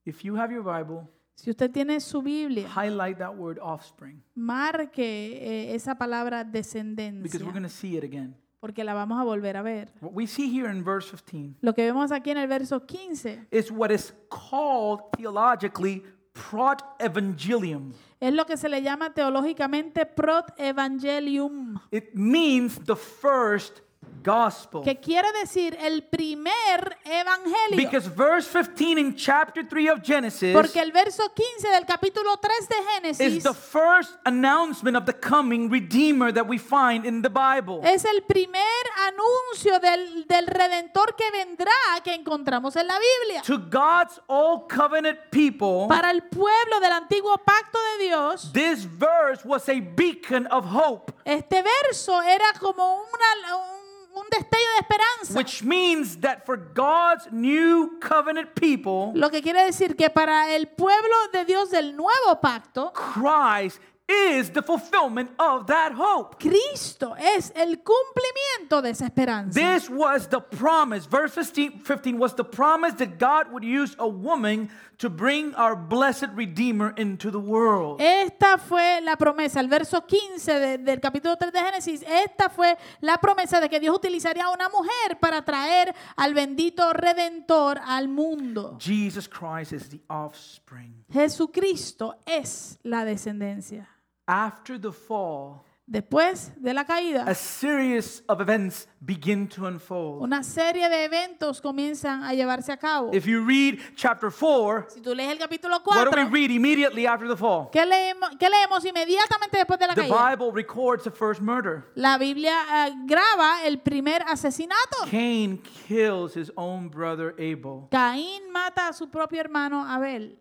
[0.05, 4.99] If you have your Bible, Si usted tiene su Biblia, highlight that word offspring marque
[4.99, 8.35] eh, esa palabra because descendencia, we're going to see it again.
[8.59, 9.93] porque la vamos a volver a ver.
[10.01, 13.49] What we see here in verse 15 Lo que vemos aquí en el verso 15
[13.51, 17.93] is what is called theologically prot-evangelium.
[18.21, 23.81] es lo que se le llama teológicamente prot-evangelium, It means the first
[24.23, 24.83] gospel.
[24.83, 27.77] que quiere decir el primer evangelio.
[27.77, 32.69] Because verse 15 in chapter 3 of Genesis Porque el verso 15 del capítulo 3
[32.69, 37.31] de is Génesis the first announcement of the coming Redeemer that we find in the
[37.31, 37.81] Bible.
[37.83, 38.63] es el primer
[39.09, 43.43] anuncio del, del redentor que vendrá que encontramos en la Biblia.
[43.43, 49.45] To God's old covenant people, Para el pueblo del antiguo pacto de Dios, this verse
[49.45, 53.76] was a beacon of hope, este verso era como una, un,
[54.17, 55.39] un destello de esperanza.
[55.39, 60.67] which means that for God's new covenant people, Lo que quiere decir que para el
[60.69, 66.39] pueblo de Dios del nuevo pacto, Christ is the fulfillment of that hope.
[66.39, 69.59] Cristo es el cumplimiento de esa esperanza.
[69.59, 71.07] This was the promise.
[71.07, 75.77] Verse 15, 15 was the promise that God would use a woman to bring our
[75.77, 78.01] blessed Redeemer into the world.
[78.01, 82.79] Esta fue la promesa, el verso 15 de- del capítulo 3 de Génesis, esta fue
[83.01, 88.09] la promesa de que Dios utilizaría a una mujer para traer al bendito redentor al
[88.09, 88.79] mundo.
[88.81, 91.05] Jesus Christ is the offspring.
[91.13, 93.89] Jesucristo es la descendencia.
[94.27, 100.21] After the fall, Después de la caída, a series of events begin to unfold.
[100.21, 103.11] una serie de eventos comienzan a llevarse a cabo.
[103.15, 106.51] If you read chapter 4, Si tú lees el capítulo what do we 4, read
[106.51, 107.71] immediately after the fall?
[107.71, 110.31] ¿qué leemos, qué leemos inmediatamente después de la The caída?
[110.37, 111.85] Bible records the first murder.
[111.95, 115.07] La Biblia eh, graba el primer asesinato.
[115.09, 117.87] Cain kills his own brother Abel.
[117.93, 120.37] Caín mata a su propio hermano Abel.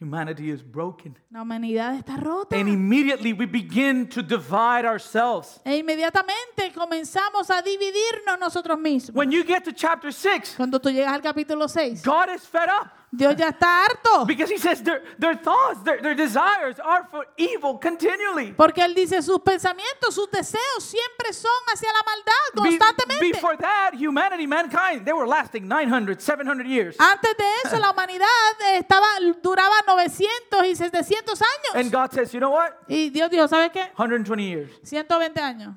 [0.00, 1.14] Humanity is broken.
[1.30, 2.56] La humanidad está rota.
[2.56, 5.60] And immediately we begin to divide ourselves.
[5.62, 9.14] E inmediatamente comenzamos a dividirnos nosotros mismos.
[9.14, 12.70] When you get to chapter 6, Cuando tú llegas al capítulo 6, God is fed
[12.70, 14.24] up Dios ya está harto.
[14.24, 18.52] because He says their, their thoughts, their, their desires are for evil continually.
[18.52, 23.32] Porque Él dice, sus pensamientos, sus deseos siempre son hacia la maldad, Be- constantemente.
[23.32, 26.96] before that, humanity, mankind, they were lasting 900, 700 years.
[27.00, 28.26] Antes de eso, la humanidad
[28.74, 29.06] estaba,
[29.42, 31.40] duraba 900 y 700
[31.74, 31.90] And años.
[31.90, 32.72] God says, you know what?
[32.88, 33.90] Y Dios dijo, ¿sabes qué?
[33.96, 34.70] 120 years.
[34.84, 35.76] 120 años.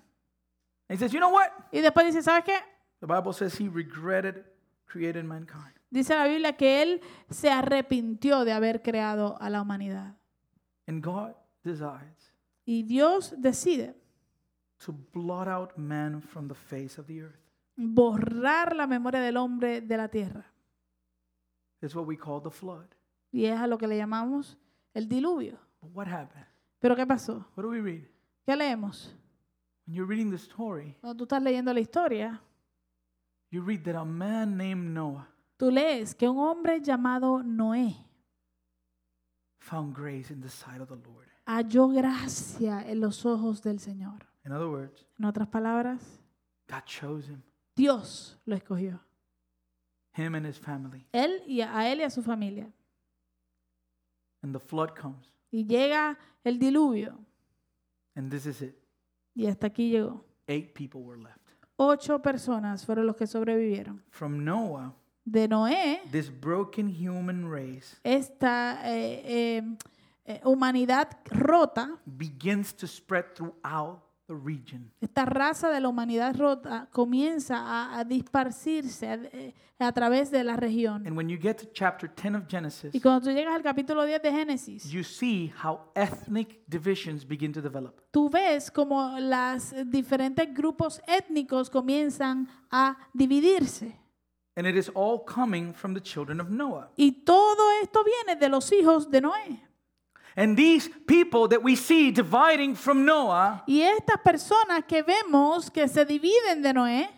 [0.88, 1.50] And He says, you know what?
[1.72, 2.60] Y después dice, ¿sabes qué?
[3.02, 4.44] The Bible says He regretted
[4.86, 5.73] creating mankind.
[5.94, 10.18] Dice la Biblia que Él se arrepintió de haber creado a la humanidad.
[10.88, 11.34] And God
[11.64, 12.34] decides
[12.66, 13.94] Y Dios decide
[14.84, 17.40] to blot out man from the face of the earth.
[17.76, 20.52] borrar la memoria del hombre de la tierra.
[21.82, 22.88] It's what we call the flood.
[23.32, 24.58] Y es a lo que le llamamos
[24.96, 25.60] el diluvio.
[25.80, 26.48] But what happened?
[26.80, 27.46] Pero ¿qué pasó?
[27.56, 28.06] What do we read?
[28.48, 29.14] ¿Qué leemos?
[29.86, 32.42] When you're reading the story, Cuando tú estás leyendo la historia,
[33.52, 35.28] you read that a man named Noah
[35.58, 37.96] tú lees que un hombre llamado Noé
[39.60, 41.28] found grace in the sight of the Lord.
[41.46, 44.28] halló gracia en los ojos del Señor.
[44.46, 46.02] In other words, En otras palabras,
[46.70, 47.42] God chose him,
[47.76, 49.00] Dios lo escogió.
[50.16, 51.06] him and his family.
[51.12, 52.72] Él y a, él y a su familia.
[54.42, 55.32] And the flood comes.
[55.52, 57.18] Y llega el diluvio.
[58.16, 58.76] And this is it.
[59.34, 60.26] Y hasta aquí llegó.
[60.48, 61.40] Eight people were left.
[61.78, 64.04] Ocho personas fueron los que sobrevivieron.
[64.10, 64.94] From Noah,
[65.26, 69.22] De Noé, this broken human race esta eh,
[69.58, 69.64] eh,
[70.26, 74.92] eh, humanidad rota begins to spread throughout the region.
[75.02, 80.44] Esta raza de la humanidad rota comienza a, a disparsirse a, eh, a través de
[80.44, 81.06] la región.
[81.08, 84.04] And when you get to chapter 10 of Genesis, Y cuando tú llegas al capítulo
[84.06, 87.96] 10 de Génesis, you see how ethnic divisions begin to develop.
[88.12, 94.03] tú ves como los diferentes grupos étnicos comienzan a dividirse.
[94.56, 96.90] And it is all coming from the children of Noah.
[96.98, 99.60] Y todo esto viene de los hijos de Noé.
[100.36, 105.88] And these people that we see dividing from Noah Y estas personas que vemos que
[105.88, 107.10] se dividen de Noé,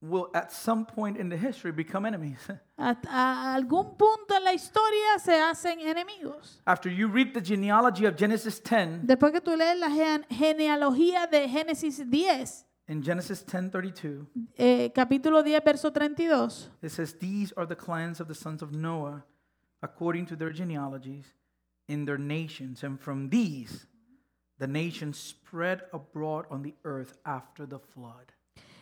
[0.00, 2.38] will at some point in the history become enemies.
[2.78, 6.60] a, a algún punto en la historia se hacen enemigos.
[6.66, 11.26] After you read the genealogy of Genesis 10, Después que tú lees la gene- genealogía
[11.26, 14.26] de Génesis 10, in Genesis 10:32,
[14.56, 18.72] eh, capítulo 10, verso 32, it says, "These are the clans of the sons of
[18.72, 19.24] Noah,
[19.80, 21.34] according to their genealogies,
[21.88, 23.86] in their nations, and from these
[24.58, 28.32] the nations spread abroad on the earth after the flood."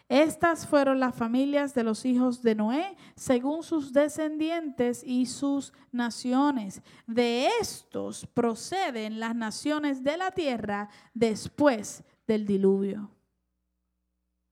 [0.09, 6.83] Estas fueron las familias de los hijos de Noé, según sus descendientes y sus naciones.
[7.07, 13.11] De estos proceden las naciones de la tierra después del diluvio.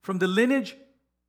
[0.02, 0.76] From the lineage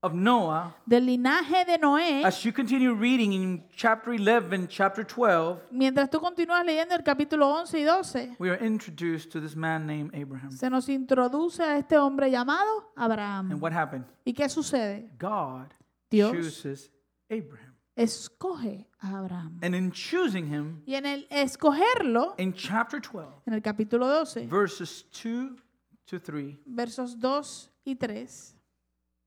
[0.02, 5.60] of Noah, Del linaje de Noé, as you continue reading in chapter 11, chapter 12,
[5.72, 9.86] mientras tú continúas leyendo el capítulo 11 y 12, we are introduced to this man
[9.86, 10.52] named Abraham.
[10.52, 13.52] se nos introduce a este hombre llamado Abraham.
[13.52, 14.06] And what happened?
[14.26, 15.12] ¿Y qué sucede?
[15.20, 15.74] God
[16.10, 16.90] Dios chooses
[17.30, 17.76] Abraham.
[17.96, 19.60] escoge a Abraham.
[19.62, 24.48] And in choosing him, Y en el escogerlo, in chapter 12, en el capítulo 12,
[24.48, 25.62] verses 2
[26.08, 28.56] to 3, versos 2 y 3,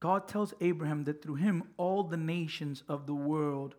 [0.05, 3.75] God tells Abraham that through him all the nations of the world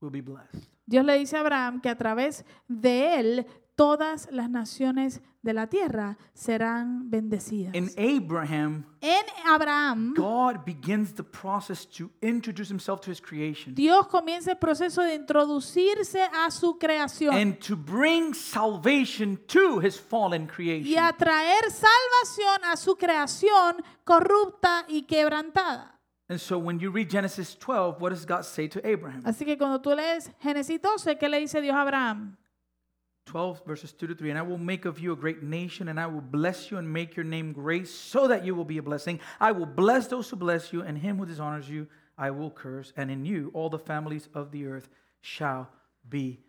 [0.00, 0.68] will be blessed.
[0.84, 3.46] Dios le dice a Abraham que a través de él
[3.78, 7.76] todas las naciones de la tierra serán bendecidas.
[7.76, 14.08] In Abraham, En Abraham, God begins the process to introduce himself to his creation Dios
[14.08, 20.42] comienza el proceso de introducirse a su creación and to bring salvation to his fallen
[20.42, 21.16] y creation.
[21.16, 25.94] traer salvación a su creación corrupta y quebrantada.
[26.28, 29.22] And so when you read Genesis 12, what does God say to Abraham?
[29.24, 32.36] Así que cuando tú lees Génesis 12, ¿qué le dice Dios a Abraham?
[33.28, 36.00] 12 verses 2 to 3 and i will make of you a great nation and
[36.00, 38.82] i will bless you and make your name great so that you will be a
[38.82, 39.20] blessing.
[39.38, 42.92] I will bless those who bless you and him who dishonors you i will curse
[42.96, 44.88] and in you all the families of the earth
[45.20, 45.68] shall
[46.08, 46.40] be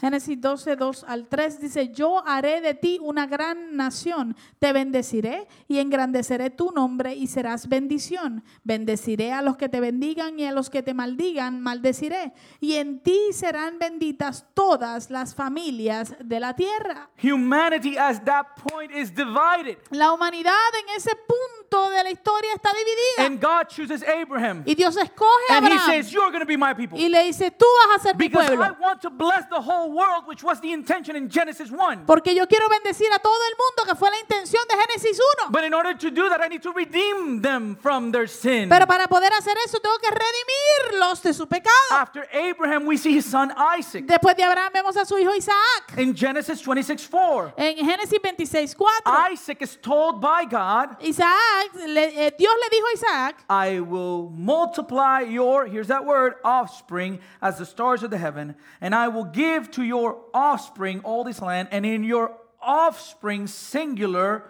[0.00, 5.48] Génesis 12, 2 al 3 dice, yo haré de ti una gran nación, te bendeciré
[5.66, 8.44] y engrandeceré tu nombre y serás bendición.
[8.64, 12.32] Bendeciré a los que te bendigan y a los que te maldigan, maldeciré.
[12.60, 17.10] Y en ti serán benditas todas las familias de la tierra.
[17.22, 22.70] humanity at that point is divided La humanidad en ese punto de la historia está
[22.72, 23.26] dividida.
[23.26, 26.46] and god chooses abraham Y Dios escoge a and he Abraham says you're going to
[26.46, 28.76] be my people y le dice, tú vas a ser mi because i pueblo.
[28.80, 32.46] want to bless the whole world which was the intention in genesis 1 Porque yo
[32.46, 35.52] quiero bendecir a todo el mundo, que fue la intención de Génesis 1.
[35.52, 38.86] but in order to do that i need to redeem them from their sin Pero
[38.86, 41.70] para poder hacer eso tengo que redimirlos de su pecado.
[41.92, 44.04] After Abraham, we see his son Isaac.
[44.06, 45.98] Después de Abraham vemos a su hijo Isaac.
[45.98, 49.32] In Genesis 26 4, En Génesis 26, 4.
[49.32, 54.30] Isaac is told by God, Isaac, le- eh, Dios le dijo a Isaac, I will
[54.30, 59.24] multiply your, here's that word, offspring as the stars of the heaven, and I will
[59.24, 64.44] give to your offspring all this land, and in your offspring, singular,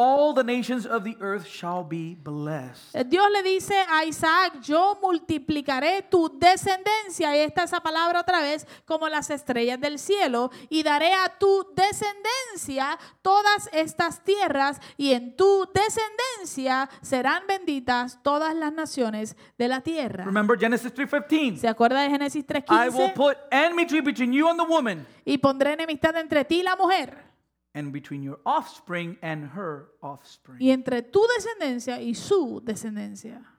[0.00, 2.94] all the nations of the earth shall be blessed.
[2.94, 8.40] eh, Dios le dice a Isaac, yo multiplicaré tu descendencia, y esta esa palabra otra
[8.40, 15.14] vez, como las estrellas del cielo, y daré a tu descendencia todas estas tierras, y
[15.14, 20.24] en tu descendencia serán benditas todas las naciones de la tierra.
[20.24, 21.58] Remember Genesis 3:15.
[21.58, 23.14] ¿Se acuerda de Génesis I will 3:15?
[23.14, 27.27] put enmity between you and the woman, Y pondré enemistad entre ti y la mujer,
[27.78, 30.58] and between your offspring and her offspring.
[30.60, 33.57] y entre tu descendencia y su descendencia.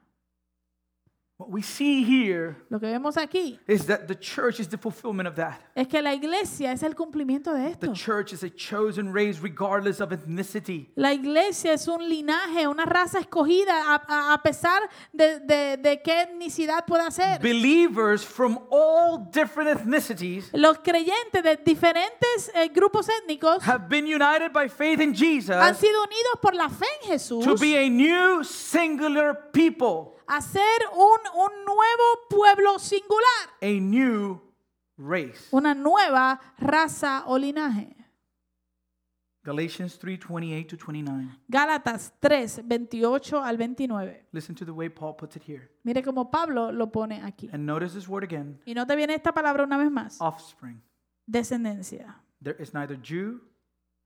[1.40, 5.26] What we see here Lo que vemos aquí is that the church is the fulfillment
[5.26, 5.58] of that.
[5.74, 7.94] es que la iglesia es el cumplimiento de The esto.
[7.94, 10.90] church is a chosen race regardless of ethnicity.
[10.96, 14.82] La iglesia es un linaje, una raza escogida a, a- a pesar
[15.14, 17.38] de, de- de qué etnicidad pueda ser.
[17.40, 24.52] Believers from all different ethnicities Los creyentes de diferentes eh, grupos étnicos have been united
[24.52, 27.88] by faith in han Jesus sido unidos por la fe en Jesús to be a
[27.88, 30.62] new singular people, a ser
[30.92, 34.40] un, un nuevo pueblo singular, a new
[34.96, 35.48] race.
[35.50, 37.96] una nueva raza o linaje.
[39.42, 41.26] Galatians 3 28 to 29.
[41.48, 44.26] Gálatas 3, 28 al 29.
[44.32, 45.70] Listen to the way Paul puts it here.
[45.82, 47.48] Mire cómo Pablo lo pone aquí.
[47.52, 50.18] And notice this word again Y no te viene esta palabra una vez más.
[50.20, 50.82] offspring.
[51.26, 52.16] Descendencia.
[52.42, 53.40] There is neither Jew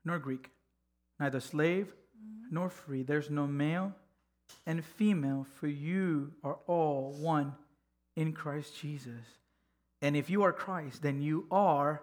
[0.04, 0.52] nor Greek,
[1.18, 1.92] neither slave
[2.50, 3.02] nor free.
[3.02, 3.92] There's no male
[4.66, 7.54] and female, for you are all one
[8.16, 9.24] in Christ Jesus.
[10.00, 12.02] And if you are Christ, then you are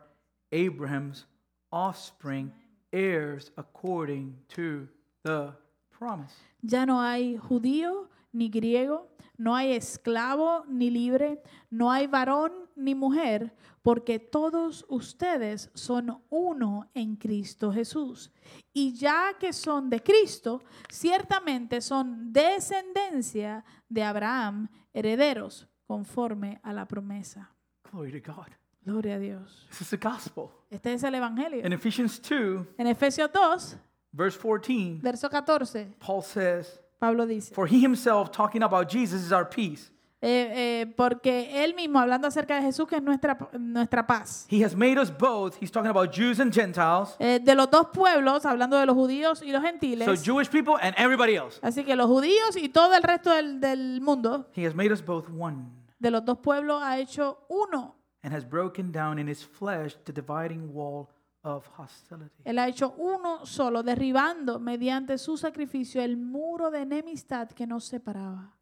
[0.52, 1.26] Abraham's
[1.72, 2.52] offspring,
[2.92, 4.88] heirs according to
[5.24, 5.54] the
[5.92, 6.34] promise.
[6.62, 11.38] Ya no hay judío ni griego, no hay esclavo ni libre,
[11.72, 18.32] no hay varón ni mujer, porque todos ustedes son uno en Cristo Jesús.
[18.74, 26.86] Y ya que son de Cristo, ciertamente son descendencia de Abraham, herederos, conforme a la
[26.86, 27.54] promesa.
[27.92, 28.48] Glory to God.
[28.84, 29.68] Gloria a Dios.
[29.70, 30.52] This is the gospel.
[30.70, 31.66] Este es el Evangelio.
[31.66, 33.78] In Ephesians 2, En Efesios 2,
[34.12, 39.32] verse 14, verso 14, Paul says, Pablo dice, For he himself, talking about Jesus, is
[39.32, 39.92] our peace.
[40.22, 44.46] Eh, eh, porque él mismo, hablando acerca de Jesús, que es nuestra, nuestra paz.
[44.50, 45.56] He has made us both.
[45.60, 47.16] He's talking about Jews and Gentiles.
[47.20, 50.06] Eh, de los dos pueblos, hablando de los judíos y los gentiles.
[50.06, 51.60] So Jewish people and everybody else.
[51.64, 55.04] Así que los judíos y todo el resto del, del mundo, He has made us
[55.04, 55.66] both one
[56.00, 57.96] de los dos pueblos, ha hecho uno.
[58.24, 61.10] and has broken down in his flesh the dividing wall
[61.44, 62.44] of hostility.
[62.46, 67.86] Él ha hecho uno solo, derribando mediante su sacrificio el muro de enemistad que nos
[67.86, 68.56] separaba.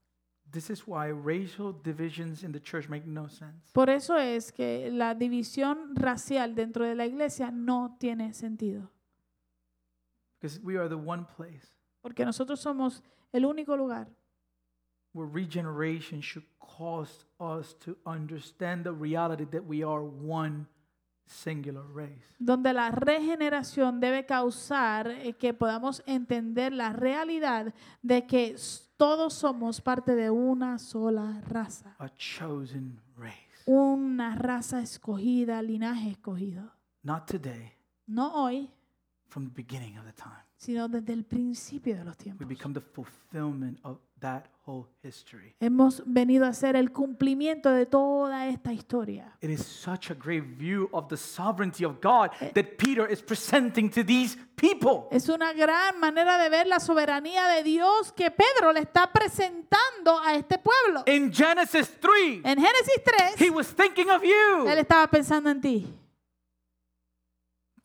[0.52, 3.72] This is why racial divisions in the church make no sense.
[3.74, 8.89] Por eso es que la división racial dentro de la iglesia no tiene sentido.
[10.39, 11.68] Because we are the one place
[12.02, 14.08] Porque nosotros somos el único lugar
[15.14, 20.66] where regeneration should cause us to understand the reality that we are one
[21.28, 22.24] singular race.
[22.39, 29.34] donde la regeneración debe causar eh, que podamos entender la realidad de que s- todos
[29.34, 33.64] somos parte de una sola raza, A chosen race.
[33.66, 36.74] una raza escogida, linaje escogido.
[37.02, 37.72] Not today,
[38.08, 38.70] No hoy,
[39.30, 40.44] from the beginning of the time.
[40.58, 42.48] sino desde el principio de los We tiempos.
[42.48, 45.56] become the fulfillment of that whole history.
[45.62, 49.38] Hemos venido a ser el cumplimiento de toda esta historia.
[49.42, 53.90] It is such a great view of the sovereignty of God that Peter is presenting
[53.92, 55.08] to these people.
[55.12, 60.20] Es una gran manera de ver la soberanía de Dios que Pedro le está presentando
[60.22, 61.04] a este pueblo.
[61.08, 63.02] In Genesis 3, En Génesis
[63.38, 64.68] 3, he was thinking of you.
[64.68, 65.88] él estaba pensando en ti.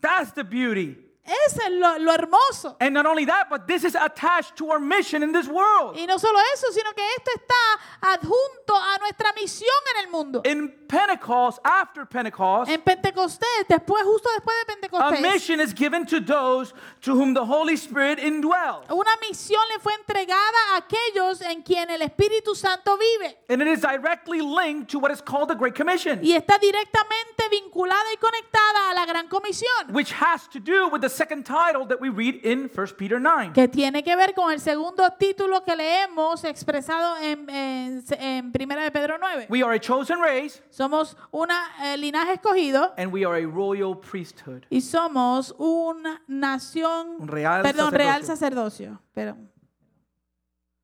[0.00, 0.98] That's the beauty.
[1.26, 2.76] Es lo, lo hermoso.
[2.80, 5.96] And not only that, but this is attached to our mission in this world.
[5.96, 10.42] Y no solo eso, sino que esto está adjunto a nuestra misión en el mundo.
[10.44, 16.04] In Pentecost, after Pentecost, En Pentecostés, después, justo después de a Pentecostés, mission is given
[16.04, 18.84] to those to whom the Holy Spirit indwells.
[18.90, 23.34] una misión le fue entregada a aquellos en quien el Espíritu Santo vive.
[23.48, 27.48] And it is directly linked to what is called the Great Commission, Y está directamente
[27.50, 29.90] vinculada y conectada a la Gran Comisión.
[29.90, 33.52] which has to do with the second title that we read in 1 Peter 9.
[33.54, 38.82] que tiene que ver con el segundo título que leemos expresado en, en, en Primera
[38.82, 39.46] de Pedro 9.
[39.48, 43.94] We are a chosen race, Somos una eh, linaje escogido and we are a royal
[43.98, 44.62] priesthood.
[44.70, 48.98] y somos una nación, Un real perdón, real sacerdocio.
[48.98, 49.00] sacerdocio.
[49.14, 49.50] Perdón.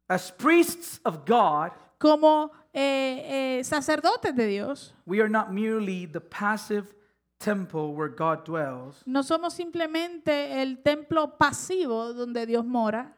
[0.08, 6.20] As priests of God, Como eh, eh, sacerdotes de Dios, we are not merely the
[6.20, 6.94] passive
[7.40, 9.02] temple where God dwells.
[9.06, 13.16] no somos simplemente el templo pasivo donde Dios mora,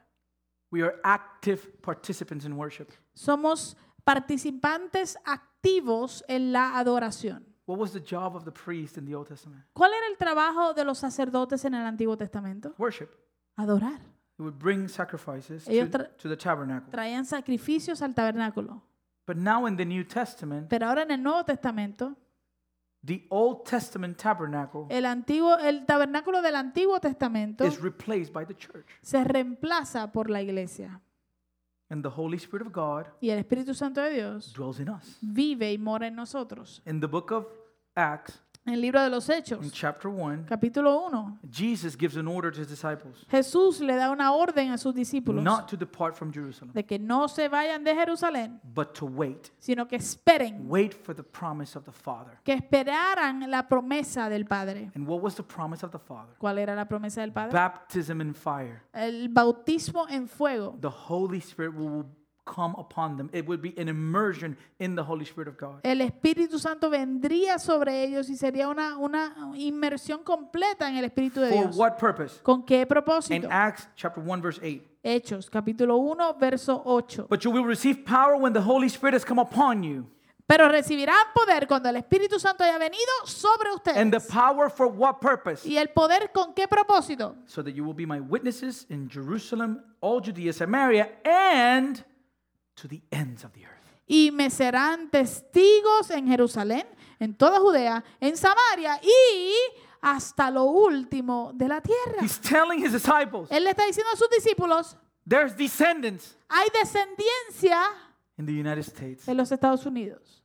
[0.71, 2.89] We are active participants in worship.
[3.15, 7.45] somos participantes activos en la adoración.
[7.67, 9.65] What was the job of the priest in the Old Testament?
[9.73, 12.75] ¿Cuál era el trabajo de los sacerdotes en el Antiguo Testamento?
[12.79, 13.09] Worship.
[13.57, 14.01] Adorar.
[14.37, 16.91] They would bring sacrifices Ellos to, to the tabernacle.
[16.91, 18.83] Traían sacrificios al tabernáculo.
[19.27, 22.17] But now in the New Testament, Pero ahora en el Nuevo Testamento,
[23.05, 28.55] the Old Testament tabernacle el, antiguo, el tabernáculo del Antiguo Testamento is replaced by the
[28.55, 28.87] church.
[29.03, 31.01] se reemplaza por la iglesia.
[31.91, 35.19] And the Holy Spirit of God Y el Espíritu Santo de Dios dwells in us.
[35.21, 36.81] vive y mora en nosotros.
[36.87, 37.47] In the book of
[37.95, 42.29] Acts, En el libro de los in Hechos, chapter 1, capítulo 1, Jesus gives an
[42.29, 46.15] order to his disciples Jesús le da una orden a sus discípulos not to depart
[46.15, 49.51] from Jerusalem, de que no se vayan de Jerusalén, but to wait.
[49.59, 52.39] sino que esperen, Wait for the promise of the Father.
[52.45, 54.93] que esperaran la promesa del Padre.
[54.95, 56.33] And what was the promise of the Father?
[56.39, 57.53] ¿Cuál era la promesa del Padre?
[57.53, 58.85] Baptism in fire.
[58.95, 60.79] El bautismo en fuego.
[60.81, 62.07] The Holy Spirit will
[62.45, 63.31] come upon them.
[63.33, 65.81] It would be an immersion in the Holy Spirit of God.
[65.85, 71.41] El Espíritu Santo vendría sobre ellos y sería una, una inmersión completa en el Espíritu
[71.41, 71.77] de For Dios.
[71.77, 72.41] what purpose?
[72.43, 73.49] ¿Con qué In propósito?
[73.51, 74.83] Acts chapter 1 verse 8.
[75.05, 77.27] Hechos, capítulo 1, verso 8.
[77.29, 80.07] But you will receive power when the Holy Spirit has come upon you.
[80.47, 84.27] Pero recibirán poder cuando el Espíritu Santo haya venido sobre And the ustedes.
[84.31, 85.65] power for what purpose?
[85.67, 87.37] ¿Y el poder con qué propósito?
[87.47, 92.05] So that you will be my witnesses in Jerusalem, all Judea, Samaria, and
[92.75, 93.79] to the ends of the earth.
[94.07, 96.87] Y me serán testigos en Jerusalén,
[97.19, 99.55] en toda Judea, en Samaria y
[100.01, 102.21] hasta lo último de la tierra.
[102.21, 104.97] He's telling his disciples, Él le está diciendo a sus discípulos,
[105.27, 107.81] there's descendants hay descendencia
[108.37, 110.43] in the United States, en los Estados Unidos,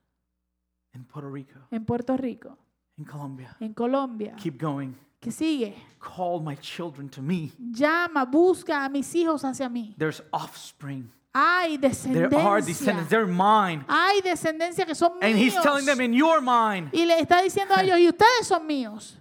[0.93, 2.57] in Puerto Rico, en Puerto Rico,
[2.97, 3.57] in Colombia.
[3.59, 4.93] en Colombia, Keep going.
[5.19, 5.75] que sigue.
[5.99, 7.51] Call my children to me.
[7.71, 9.95] Llama, busca a mis hijos hacia mí.
[9.97, 11.11] There's offspring.
[11.39, 12.67] Hay There are descendants.
[12.67, 13.09] descendencia.
[13.09, 13.85] They're mine.
[13.88, 15.61] Hay descendencia que son And he's míos.
[15.63, 16.89] telling them, in your mind.
[16.93, 19.17] Y le está diciendo a ellos, y ustedes son míos.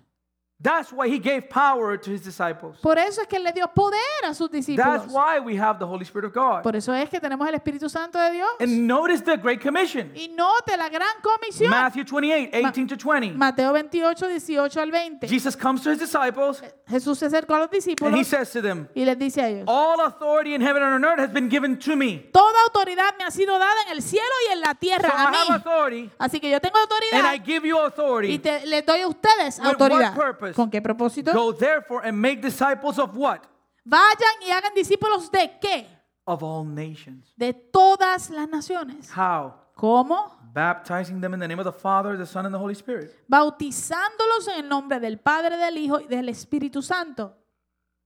[0.59, 2.78] That's why he gave power to his disciples.
[2.80, 5.02] Por eso es que él le dio poder a sus discípulos.
[5.02, 6.62] That's why we have the Holy Spirit of God.
[6.62, 8.48] Por eso es que tenemos el Espíritu Santo de Dios.
[8.59, 10.12] And notice the Great Commission.
[10.14, 11.68] Y note la gran comisión.
[11.68, 13.32] Matthew 28, 18 to 20.
[13.32, 15.28] Mateo 28, 18 al 20.
[15.28, 18.62] Jesus comes to his disciples Jesús se acercó a los and he discípulos says to
[18.62, 21.48] them, y les dice a ellos, All authority in heaven and on earth has been
[21.50, 22.30] given to me.
[22.32, 25.12] toda autoridad me ha sido dada en el cielo y en la So tierra I
[25.12, 25.54] a have mí.
[25.54, 28.38] authority Así que yo tengo and I autoridad give you y authority.
[28.38, 30.14] te, les doy a ustedes With autoridad.
[30.16, 30.45] what purpose?
[30.55, 31.32] ¿Con qué propósito?
[31.32, 33.40] Go therefore and make disciples of what?
[33.84, 35.86] Vayan y hagan discípulos de qué?
[36.24, 37.32] Of all nations.
[37.36, 39.11] De todas las naciones.
[39.16, 39.55] How?
[39.76, 40.32] ¿Cómo?
[40.53, 43.11] Baptizing them in the name of the Father, the Son, and the Holy Spirit.
[43.28, 47.34] Bautizándolos en el nombre del Padre, del Hijo y del Espíritu Santo.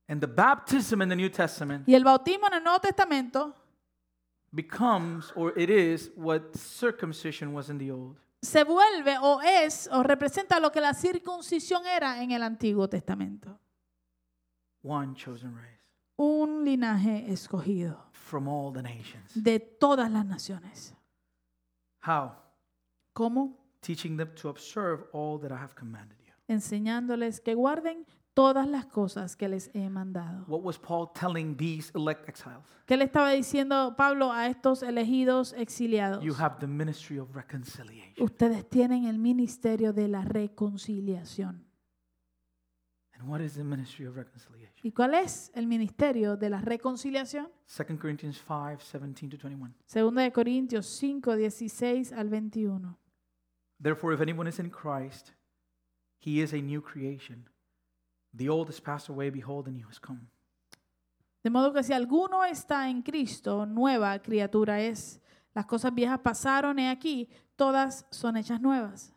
[0.09, 3.55] And the baptism in the New Testament Y el bautismo en el Nuevo Testamento
[4.53, 8.17] becomes, or it is, what circumcision was in the Old.
[8.43, 13.59] Se vuelve o es o representa lo que la circuncisión era en el Antiguo Testamento.
[14.83, 15.79] One chosen race
[16.17, 19.33] Un linaje escogido from all the nations.
[19.35, 20.95] de todas las naciones.
[22.07, 22.33] How?
[23.13, 23.57] ¿Cómo?
[23.81, 26.33] Teaching them to observe all that I have commanded you.
[26.49, 28.07] Enseñándoles que guarden
[28.41, 30.47] todas las cosas que les he mandado.
[30.49, 32.65] What was Paul telling these elect exiles?
[32.87, 36.25] ¿Qué le estaba diciendo Pablo a estos elegidos exiliados?
[36.25, 38.15] You have the ministry of reconciliation.
[38.19, 41.67] Ustedes tienen el ministerio de la reconciliación.
[43.13, 44.75] And what is the ministry of reconciliation?
[44.83, 47.47] ¿Y cuál es el ministerio de la reconciliación?
[47.67, 49.75] 2 Corinthians 5 17 to 21.
[49.85, 52.97] Segunda de Corintios 5, 16 al 21.
[53.79, 55.35] Therefore, if anyone is in Christ,
[56.19, 57.50] he is a new creation.
[58.37, 60.29] The old has passed away, behold, the new has come.
[61.43, 65.21] De modo que si alguno está en Cristo, nueva criatura es.
[65.55, 69.13] Las cosas viejas pasaron, he aquí, todas son hechas nuevas.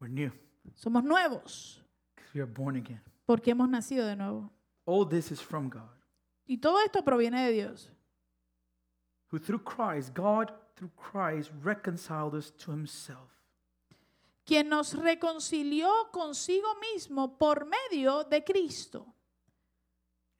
[0.00, 0.30] We're new
[0.76, 1.82] Somos nuevos
[2.14, 3.00] because we are born again.
[3.26, 4.50] porque hemos nacido de nuevo.
[4.84, 5.88] All this is from God,
[6.46, 7.90] Y todo esto proviene de Dios,
[9.30, 13.37] who through Christ, God through Christ reconciled us to himself
[14.48, 19.06] quien nos reconcilió consigo mismo por medio de Cristo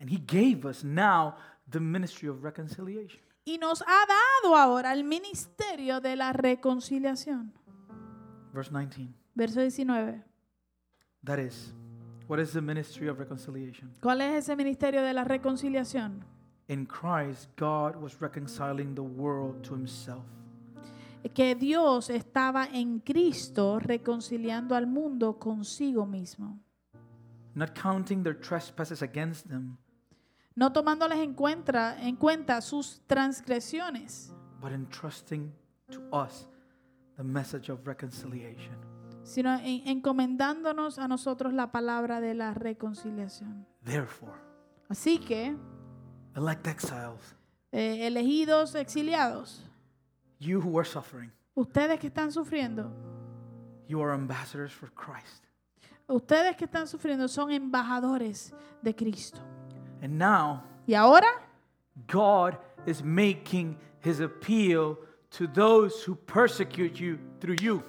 [0.00, 1.34] And he gave us now
[1.70, 3.20] the ministry of reconciliation.
[3.44, 7.52] y nos ha dado ahora el ministerio de la reconciliación.
[8.52, 9.12] Verse 19.
[9.34, 10.22] Verso 19.
[11.24, 11.74] That is,
[12.28, 13.90] what is the ministry of reconciliation?
[14.00, 16.24] ¿Cuál es ese ministerio de la reconciliación?
[16.68, 20.24] In Christ, God was reconciling the world to himself.
[21.34, 26.58] Que Dios estaba en Cristo reconciliando al mundo consigo mismo,
[27.54, 29.76] not counting their trespasses against them,
[30.54, 35.52] no tomándoles en cuenta, en cuenta sus transgresiones, but entrusting
[35.90, 36.48] to us
[37.16, 38.76] the message of reconciliation.
[39.22, 43.66] sino en- encomendándonos a nosotros la palabra de la reconciliación.
[43.84, 44.32] Therefore,
[44.88, 45.54] Así que,
[46.34, 47.36] elect exiles,
[47.72, 49.67] eh, elegidos, exiliados,
[50.38, 52.90] you who are suffering, ustedes que están sufriendo,
[53.86, 55.44] you are ambassadors for Christ.
[56.08, 59.40] ustedes que están sufriendo son embajadores de Cristo.
[60.02, 61.28] And now, Y ahora
[62.06, 64.96] God is making his appeal
[65.30, 67.82] to those who persecute you through you.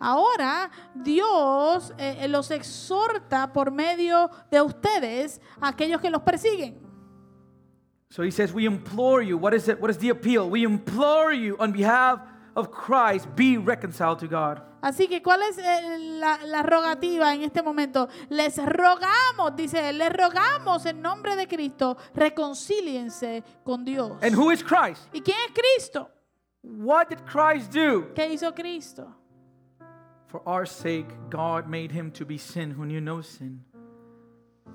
[0.00, 6.78] Ahora Dios eh, eh, los exhorta por medio de ustedes aquellos que los persiguen.
[8.10, 9.36] So he says, We implore you.
[9.36, 9.80] What is it?
[9.80, 10.48] What is the appeal?
[10.48, 12.20] We implore you on behalf
[12.58, 14.60] of Christ, be reconciled to God.
[14.82, 18.08] Así que, ¿cuál es eh, la, la rogativa en este momento?
[18.30, 24.12] Les rogamos, dice, él, les rogamos en nombre de Cristo, reconcíliense con Dios.
[24.22, 25.02] And who is Christ?
[25.12, 26.10] ¿Y quién es Cristo?
[26.62, 28.12] What did Christ do?
[28.14, 29.14] ¿Qué hizo Cristo?
[30.26, 33.64] For our sake, God made him to be sin who knew no sin,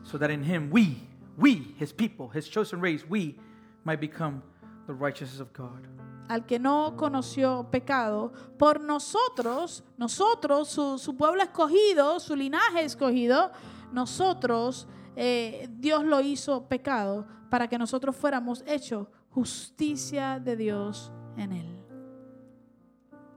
[0.04, 0.98] so that in him we,
[1.38, 3.38] we, his people, his chosen race, we
[3.84, 4.42] might become
[4.88, 5.88] the righteousness of God.
[6.30, 13.52] Al que no conoció pecado, por nosotros, nosotros, su, su pueblo escogido, su linaje escogido,
[13.92, 21.52] nosotros, eh, Dios lo hizo pecado para que nosotros fuéramos hechos justicia de Dios en
[21.52, 21.84] él.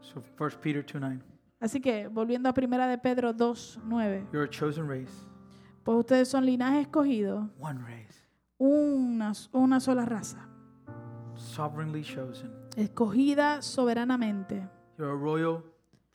[0.01, 1.21] So 1 Peter 2 9.
[1.59, 5.27] Así que, volviendo a primera de Pedro 2, 9, You're a chosen race,
[5.87, 8.29] pues ustedes son linaje escogido, one race,
[8.59, 10.49] una, una sola raza,
[11.35, 12.53] sovereignly chosen.
[12.77, 14.69] escogida soberanamente.
[14.99, 15.63] You're a royal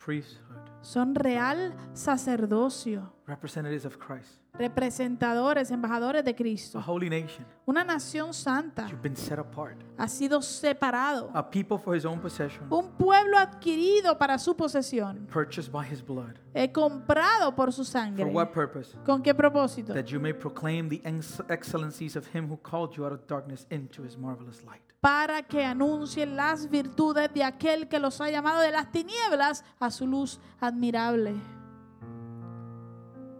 [0.04, 6.80] priesthood, Son real sacerdocio, representatives of Christ, representadores, embajadores de a Cristo.
[6.86, 7.44] holy nation.
[7.66, 11.30] Una nación santa You've been set apart, ha sido separado.
[11.34, 15.26] a people for his own possession, Un pueblo adquirido para su posesión.
[15.32, 16.36] purchased by his blood.
[16.54, 18.24] He comprado por su For sangre.
[18.26, 18.94] what purpose?
[19.04, 19.94] ¿Con qué propósito?
[19.94, 23.66] That you may proclaim the ex- excellencies of him who called you out of darkness
[23.70, 24.82] into his marvelous light.
[25.00, 29.90] Para que anuncien las virtudes de aquel que los ha llamado de las tinieblas a
[29.90, 31.34] su luz admirable.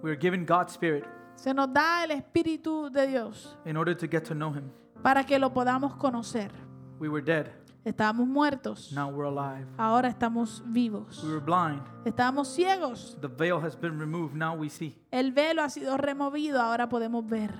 [0.03, 1.05] We are given God's Spirit
[1.37, 4.71] Se nos da el Espíritu de Dios in order to get to know him.
[5.03, 6.51] para que lo podamos conocer.
[6.99, 7.47] We were dead,
[7.85, 9.67] Estábamos muertos, now we're alive.
[9.77, 11.23] ahora estamos vivos.
[11.25, 14.97] We were blind, Estábamos ciegos, the veil has been removed, now we see.
[15.11, 17.51] el velo ha sido removido, ahora podemos ver.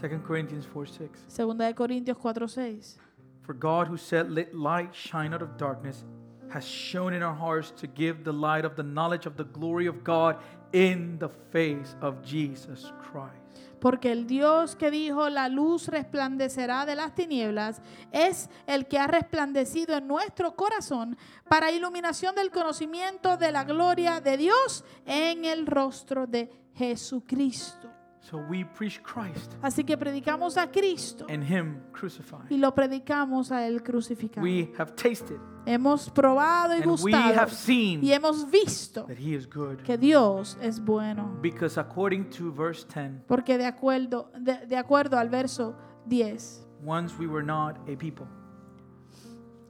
[0.00, 1.24] 2 Corinthians 4 6.
[1.28, 2.96] Segunda de Corintios 4:6.
[3.42, 6.04] For God, who said, Let light shine out of darkness,
[6.50, 9.86] has shown in our hearts to give the light of the knowledge of the glory
[9.86, 10.36] of God
[10.74, 13.44] in the face of Jesus Christ.
[13.80, 17.80] Porque el Dios que dijo la luz resplandecerá de las tinieblas
[18.12, 21.16] es el que ha resplandecido en nuestro corazón
[21.48, 27.93] para iluminación del conocimiento de la gloria de Dios en el rostro de Jesucristo.
[28.30, 32.50] So we preach Christ Así que predicamos a Cristo and Him crucified.
[32.50, 34.42] y lo predicamos a Él crucificado.
[34.42, 39.18] We have tasted Hemos probado y and we gustado have seen y hemos visto that
[39.18, 39.76] He is good.
[39.82, 41.38] que Dios es bueno.
[41.42, 45.74] Because according to verse 10, Porque de acuerdo, de, de acuerdo al verso
[46.06, 48.26] 10, once we were not a people,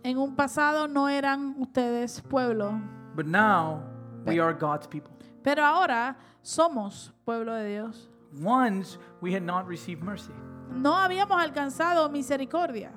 [0.04, 2.80] en un pasado no eran ustedes pueblo,
[3.16, 3.82] but now
[4.26, 5.10] we are God's people.
[5.42, 8.10] pero ahora somos pueblo de Dios.
[8.40, 10.32] Once we had not received mercy,
[10.70, 12.90] No habíamos alcanzado misericordia,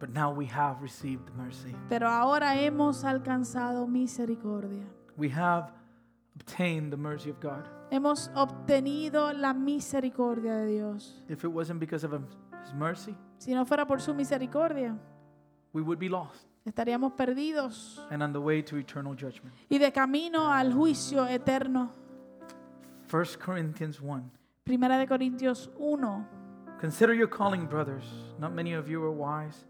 [0.00, 1.74] but now we have received mercy.
[1.88, 4.84] pero ahora hemos alcanzado misericordia.
[5.16, 5.72] We have
[6.34, 7.64] obtained the mercy of God.
[7.90, 11.22] Hemos obtenido la misericordia de Dios.
[11.28, 12.12] If it wasn't because of
[12.64, 14.96] His mercy, Si no fuera por su misericordia,
[15.72, 19.52] we would be lost estaríamos perdidos and on the way to eternal judgment.
[19.68, 21.90] y de camino al juicio eterno.
[23.10, 24.30] 1 Corinthians 1.
[24.64, 26.24] Primera de Corintios 1.
[26.78, 28.04] Consider your calling, brothers.
[28.38, 29.64] Not many of you were wise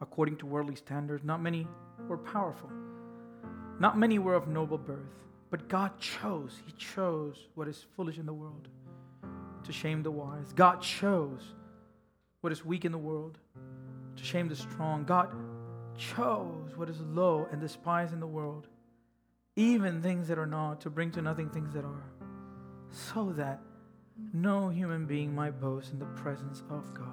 [0.00, 1.66] according to worldly standards, not many
[2.08, 2.70] were powerful,
[3.78, 5.28] not many were of noble birth.
[5.50, 8.68] But God chose, He chose what is foolish in the world
[9.64, 10.54] to shame the wise.
[10.54, 11.54] God chose
[12.40, 13.38] what is weak in the world
[14.16, 15.04] to shame the strong.
[15.04, 15.28] God
[15.98, 18.66] chose what is low and despised in the world,
[19.56, 22.10] even things that are not, to bring to nothing things that are,
[22.90, 23.60] so that
[24.32, 27.06] no human being might boast in the presence of God.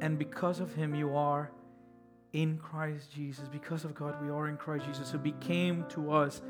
[0.00, 1.52] And because of him, you are
[2.32, 3.48] in Christ Jesus.
[3.48, 6.42] Because of God, we are in Christ Jesus, who became to us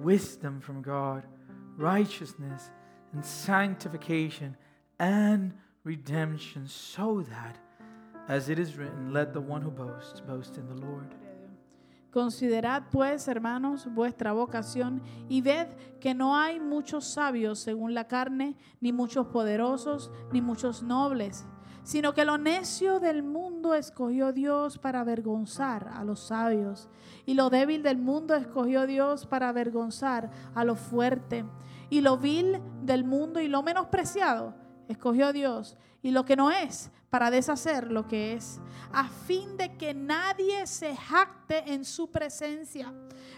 [0.00, 1.26] wisdom from God,
[1.76, 2.70] righteousness
[3.12, 4.56] and sanctification
[4.98, 5.52] and
[5.84, 7.58] redemption, so that,
[8.28, 11.14] as it is written, let the one who boasts boast in the Lord.
[12.10, 15.68] Considerad pues, hermanos, vuestra vocación y ved
[16.00, 21.46] que no hay muchos sabios según la carne, ni muchos poderosos, ni muchos nobles,
[21.84, 26.88] sino que lo necio del mundo escogió Dios para avergonzar a los sabios,
[27.26, 31.44] y lo débil del mundo escogió Dios para avergonzar a lo fuerte,
[31.90, 34.54] y lo vil del mundo y lo menospreciado
[34.88, 38.60] escogió Dios, y lo que no es para deshacer lo que es,
[38.92, 42.94] a fin de que nadie se jacte en su presencia.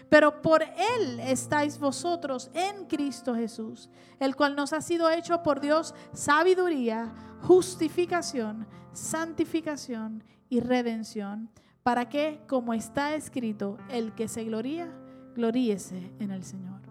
[0.09, 5.59] Pero por Él estáis vosotros en Cristo Jesús, el cual nos ha sido hecho por
[5.59, 7.11] Dios sabiduría,
[7.41, 11.49] justificación, santificación y redención,
[11.81, 14.87] para que, como está escrito, el que se gloría,
[15.35, 16.81] gloríese en el Señor.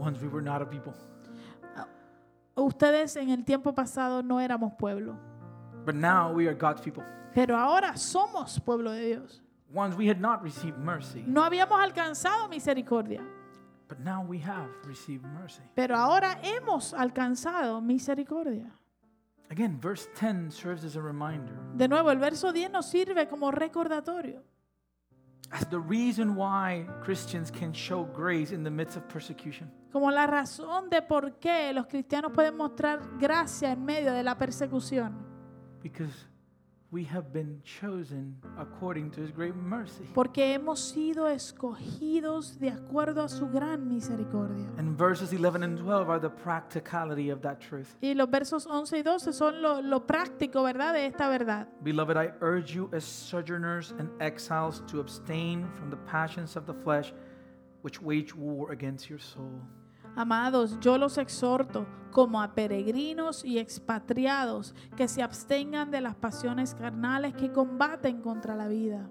[0.00, 0.94] Once we were not a people,
[2.62, 5.16] Ustedes en el tiempo pasado no éramos pueblo,
[5.84, 7.04] but now we are God's people.
[7.34, 9.42] pero ahora somos pueblo de Dios.
[9.72, 13.22] Once we had not received mercy, No habíamos alcanzado misericordia,
[13.88, 15.62] but now we have received mercy.
[15.74, 18.70] pero ahora hemos alcanzado misericordia.
[19.50, 23.50] Again, verse 10 serves as a reminder De nuevo, el verso 10 nos sirve como
[23.50, 24.42] recordatorio.
[25.50, 29.70] As the reason why Christians can show grace in the midst of persecution.
[29.90, 34.36] como la razón de por qué los cristianos pueden mostrar gracia en medio de la
[34.36, 35.16] persecución.
[35.82, 36.28] Because
[36.90, 40.04] we have been chosen according to his great mercy.
[40.14, 44.66] Porque hemos sido escogidos de acuerdo a su gran misericordia.
[44.78, 47.94] And verses 11 and 12 are the practicality of that truth.
[48.00, 50.94] Y los versos 11 y 12 son lo, lo práctico, ¿verdad?
[50.94, 51.68] De esta verdad.
[51.82, 56.74] Beloved, I urge you as sojourners and exiles to abstain from the passions of the
[56.74, 57.12] flesh
[57.82, 59.60] which wage war against your soul.
[60.18, 66.74] Amados, yo los exhorto como a peregrinos y expatriados que se abstengan de las pasiones
[66.74, 69.08] carnales que combaten contra la vida.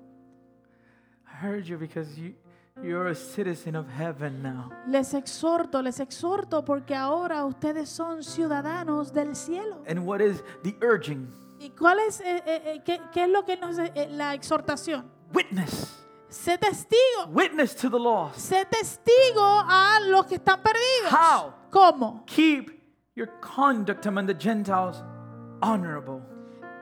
[1.41, 2.35] I urge you because you,
[2.83, 4.69] you're a citizen of heaven now.
[4.85, 9.81] Les exhorto, les exhorto porque ahora ustedes son ciudadanos del cielo.
[9.87, 11.29] And what is the urging?
[11.57, 15.09] ¿Y cuál es, eh, eh, eh, qué, qué es lo que nos, eh, la exhortación?
[15.33, 16.05] Witness.
[16.37, 17.27] Sé testigo.
[17.33, 18.37] Witness to the lost.
[18.39, 21.11] Sé testigo a los que están perdidos.
[21.11, 21.53] How?
[21.71, 22.23] ¿Cómo?
[22.27, 22.71] Keep
[23.15, 25.03] your conduct among the Gentiles
[25.61, 26.21] honorable.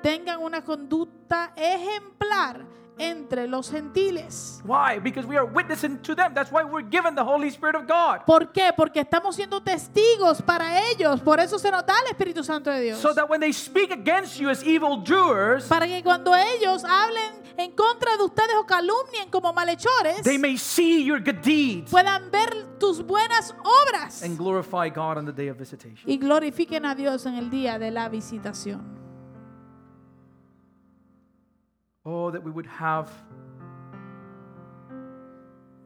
[0.04, 2.66] Tengan una conducta ejemplar
[2.98, 4.62] entre los gentiles.
[4.64, 5.00] Why?
[5.00, 6.34] Because we are witnessing to them.
[6.34, 8.26] That's why we're given the Holy Spirit of God.
[8.26, 8.72] ¿Por qué?
[8.76, 11.22] Porque estamos siendo testigos para ellos.
[11.22, 13.00] Por eso se nos da el Espíritu Santo de Dios.
[13.00, 17.72] So that when they speak against you as evildoers, Para que cuando ellos hablen en
[17.72, 22.78] contra de ustedes o calumnien como malhechores, they may see your good deeds puedan ver
[22.80, 26.04] tus buenas obras and glorify God on the day of visitation.
[26.10, 29.05] y glorifiquen a Dios en el día de la visitación.
[32.06, 33.10] Oh, that we would have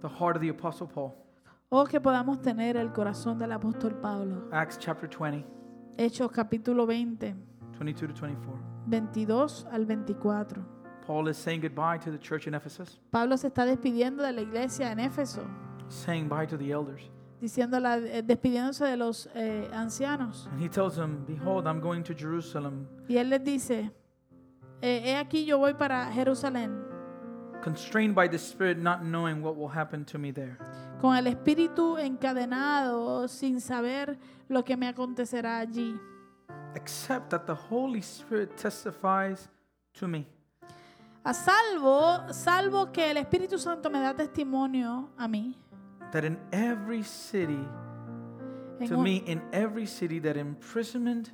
[0.02, 1.16] the heart of the Apostle Paul.
[1.72, 4.50] O que podamos tener el corazón del apóstol Pablo.
[4.52, 5.46] Acts chapter 20,
[5.98, 7.34] Hechos capítulo 20,
[7.78, 8.60] 22 to 24.
[8.88, 10.66] 22 al 24.
[11.06, 14.42] Paul is saying goodbye to the church in Ephesus, Pablo se está despidiendo de la
[14.42, 15.42] iglesia en Éfeso,
[15.88, 17.10] saying bye to the elders.
[17.40, 20.48] diciéndola, eh, despidiéndose de los eh, ancianos.
[20.52, 23.92] And he tells them, Behold, I'm going to Jerusalem, Y él les dice,
[24.82, 26.82] Eh, he aquí yo voy para Jerusalén,
[27.62, 30.58] constrained by the Spirit, not knowing what will happen to me there.
[31.02, 34.18] con el espíritu encadenado, sin saber
[34.50, 36.00] lo que me acontecerá allí.
[36.76, 39.50] Except that the Holy Spirit testifies
[39.96, 40.28] to me
[41.26, 45.56] A salvo, salvo que el Espíritu Santo me da testimonio a mí.
[46.12, 47.60] that in every city,
[48.80, 51.32] en to un- me, in every city, that imprisonment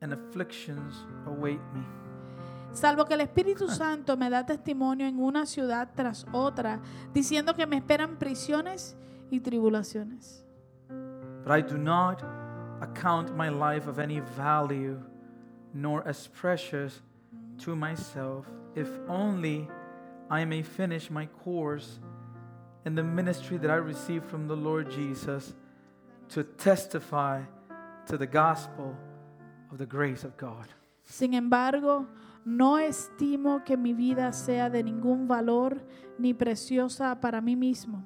[0.00, 0.94] and afflictions
[1.26, 1.82] await me.
[2.76, 6.78] Salvo que el Espíritu Santo me da testimonio en una ciudad tras otra,
[7.14, 8.94] diciendo que me esperan prisiones
[9.30, 10.44] y tribulaciones.
[11.42, 12.22] But I do not
[12.82, 15.00] account my life of any value,
[15.72, 17.00] nor as precious
[17.64, 19.70] to myself, if only
[20.28, 21.98] I may finish my course
[22.84, 25.54] in the ministry that I received from the Lord Jesus
[26.28, 27.40] to testify
[28.06, 28.94] to the gospel
[29.72, 30.68] of the grace of God.
[31.04, 32.06] Sin embargo,
[32.46, 35.84] no estimo que mi vida sea de ningún valor
[36.16, 38.04] ni preciosa para mí mismo,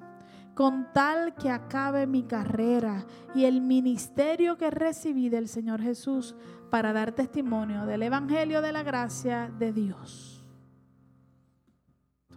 [0.55, 6.35] con tal que acabe mi carrera y el ministerio que recibí del Señor Jesús
[6.71, 10.43] para dar testimonio del Evangelio de la gracia de Dios.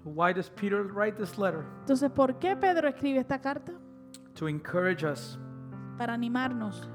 [0.04, 1.64] Why does Peter write this letter?
[1.80, 3.72] Entonces, ¿por qué Pedro escribe esta carta?
[4.34, 5.38] To encourage us
[5.96, 6.90] Para animarnos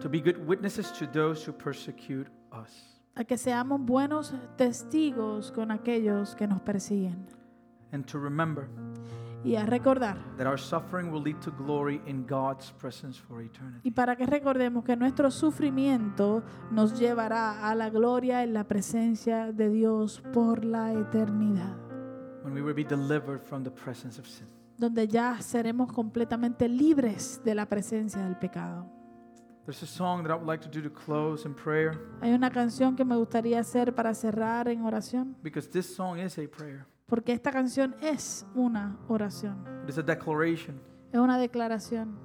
[0.00, 3.01] to be good witnesses to those who persecute us.
[3.14, 7.26] A que seamos buenos testigos con aquellos que nos persiguen
[7.92, 8.68] And to remember
[9.44, 13.80] y a recordar that our suffering will lead to glory in God's presence for eternity.
[13.82, 19.52] y para que recordemos que nuestro sufrimiento nos llevará a la gloria en la presencia
[19.52, 21.76] de Dios por la eternidad,
[22.44, 24.46] When we will be delivered from the presence of sin.
[24.78, 28.86] donde ya seremos completamente libres de la presencia del pecado.
[32.20, 36.38] Hay una canción que me gustaría hacer para cerrar en oración, because this song is
[36.38, 36.84] a prayer.
[37.06, 40.80] porque esta canción es una oración, It is a declaration.
[41.12, 42.16] Es una declaración,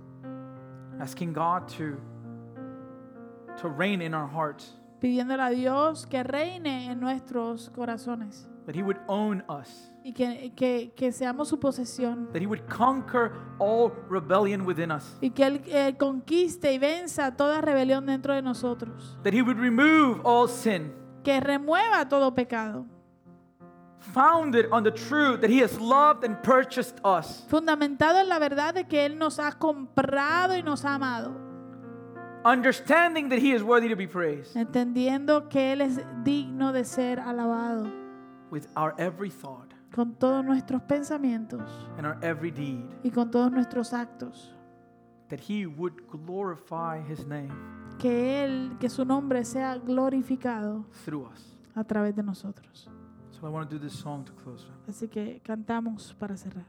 [1.00, 1.98] asking God to
[3.62, 8.84] to reign in our hearts, pidiéndole a Dios que reine en nuestros corazones, that He
[8.84, 12.32] would own us, y que, que, que seamos su posesión.
[12.34, 17.36] that He would conquer all rebellion within us, Y que Él eh, conquiste y venza
[17.36, 19.18] toda rebelión dentro de nosotros.
[19.24, 20.94] that He would remove all sin,
[21.24, 22.86] Que remueva todo pecado.
[24.14, 28.74] founded on the truth that He has loved and purchased us, Fundamentado en la verdad
[28.74, 31.34] de que Él nos ha comprado y nos ha amado.
[32.46, 37.20] understanding that He is worthy to be praised Entendiendo que Él es digno de ser
[37.20, 37.92] alabado.
[38.52, 43.52] With our every thought Con todos nuestros pensamientos and our every deed, y con todos
[43.52, 44.54] nuestros actos.
[45.30, 47.52] that He would glorify His name
[47.98, 51.58] Que Él, que su nombre sea glorificado through us.
[51.76, 52.90] a través de nosotros.
[53.32, 54.66] So I want to do this song to close.
[54.88, 56.66] Así que cantamos para cerrar.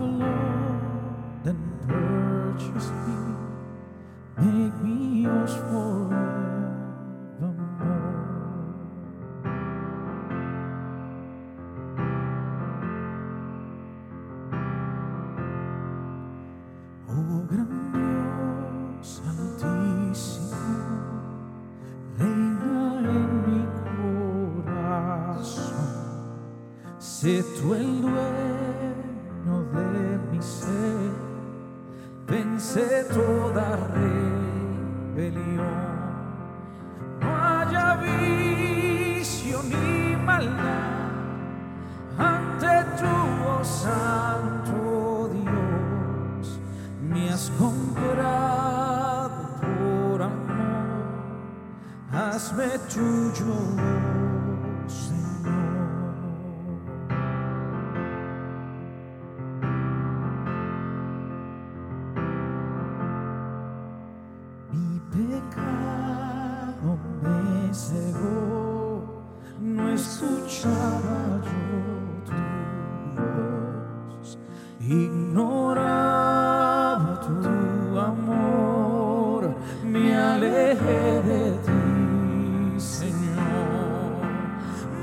[0.00, 0.29] You have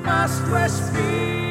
[0.08, 1.47] mas tu espíritu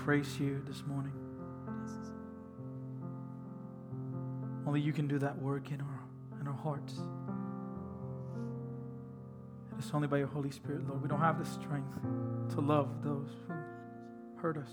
[0.04, 1.14] praise you this morning.
[4.68, 6.00] Only you can do that work in our
[6.42, 6.96] in our hearts.
[9.80, 11.02] It's only by your Holy Spirit, Lord.
[11.02, 11.94] We don't have the strength
[12.54, 13.54] to love those who
[14.42, 14.72] hurt us.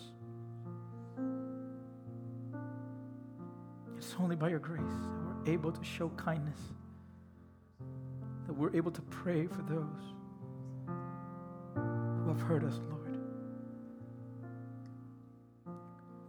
[3.99, 6.59] It's only by your grace that we're able to show kindness,
[8.49, 10.03] that we're able to pray for those
[11.77, 13.00] who have hurt us, Lord.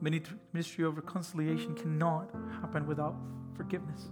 [0.01, 3.15] Ministry of reconciliation cannot happen without
[3.55, 4.09] forgiveness.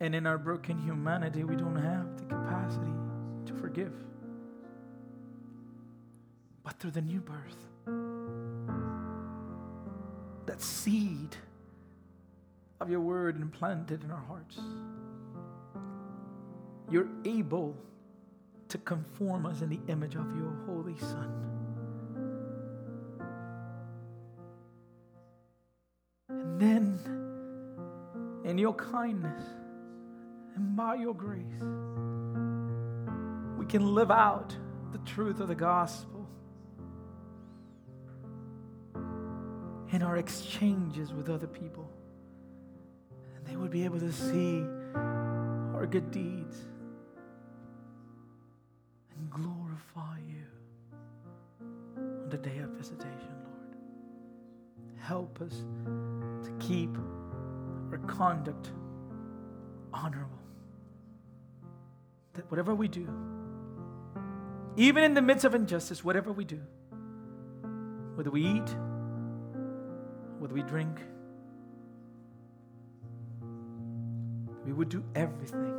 [0.00, 2.92] And in our broken humanity, we don't have the capacity
[3.46, 3.92] to forgive.
[6.64, 7.56] But through the new birth,
[10.46, 11.36] that seed
[12.80, 14.58] of your word implanted in our hearts,
[16.90, 17.76] you're able
[18.68, 21.55] to conform us in the image of your Holy Son.
[28.56, 29.44] In your kindness
[30.54, 31.60] and by your grace,
[33.58, 34.56] we can live out
[34.92, 36.26] the truth of the gospel
[39.92, 41.86] in our exchanges with other people.
[43.36, 44.64] And they would be able to see
[44.94, 46.56] our good deeds
[49.18, 50.46] and glorify you
[51.98, 53.76] on the day of visitation, Lord.
[54.98, 55.62] Help us
[56.46, 56.96] to keep
[57.98, 58.70] conduct
[59.92, 60.38] honorable.
[62.34, 63.08] That whatever we do,
[64.76, 66.60] even in the midst of injustice, whatever we do,
[68.14, 68.76] whether we eat,
[70.38, 71.00] whether we drink,
[74.64, 75.72] we would do everything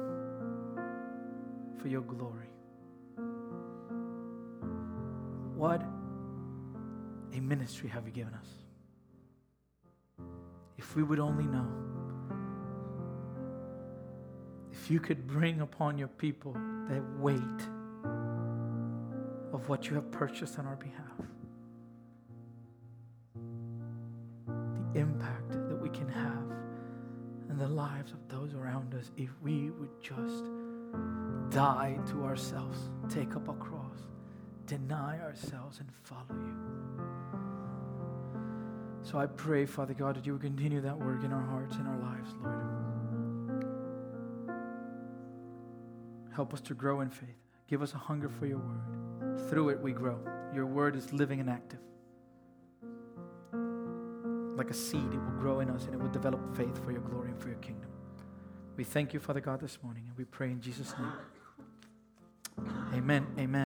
[1.80, 2.48] for your glory.
[5.56, 5.82] What
[7.34, 8.48] a ministry have you given us?
[10.78, 11.68] If we would only know,
[14.90, 17.42] you could bring upon your people the weight
[19.54, 20.96] of what you have purchased on our behalf,
[24.56, 26.44] the impact that we can have
[27.50, 30.46] in the lives of those around us if we would just
[31.50, 32.78] die to ourselves,
[33.10, 34.08] take up a cross,
[34.66, 36.56] deny ourselves, and follow you.
[39.02, 41.88] So I pray, Father God, that you would continue that work in our hearts and
[41.88, 42.77] our lives, Lord.
[46.38, 47.42] Help us to grow in faith.
[47.68, 49.50] Give us a hunger for your word.
[49.50, 50.20] Through it, we grow.
[50.54, 51.80] Your word is living and active.
[54.56, 57.02] Like a seed, it will grow in us and it will develop faith for your
[57.02, 57.90] glory and for your kingdom.
[58.76, 62.68] We thank you, Father God, this morning, and we pray in Jesus' name.
[62.94, 63.26] Amen.
[63.40, 63.66] Amen.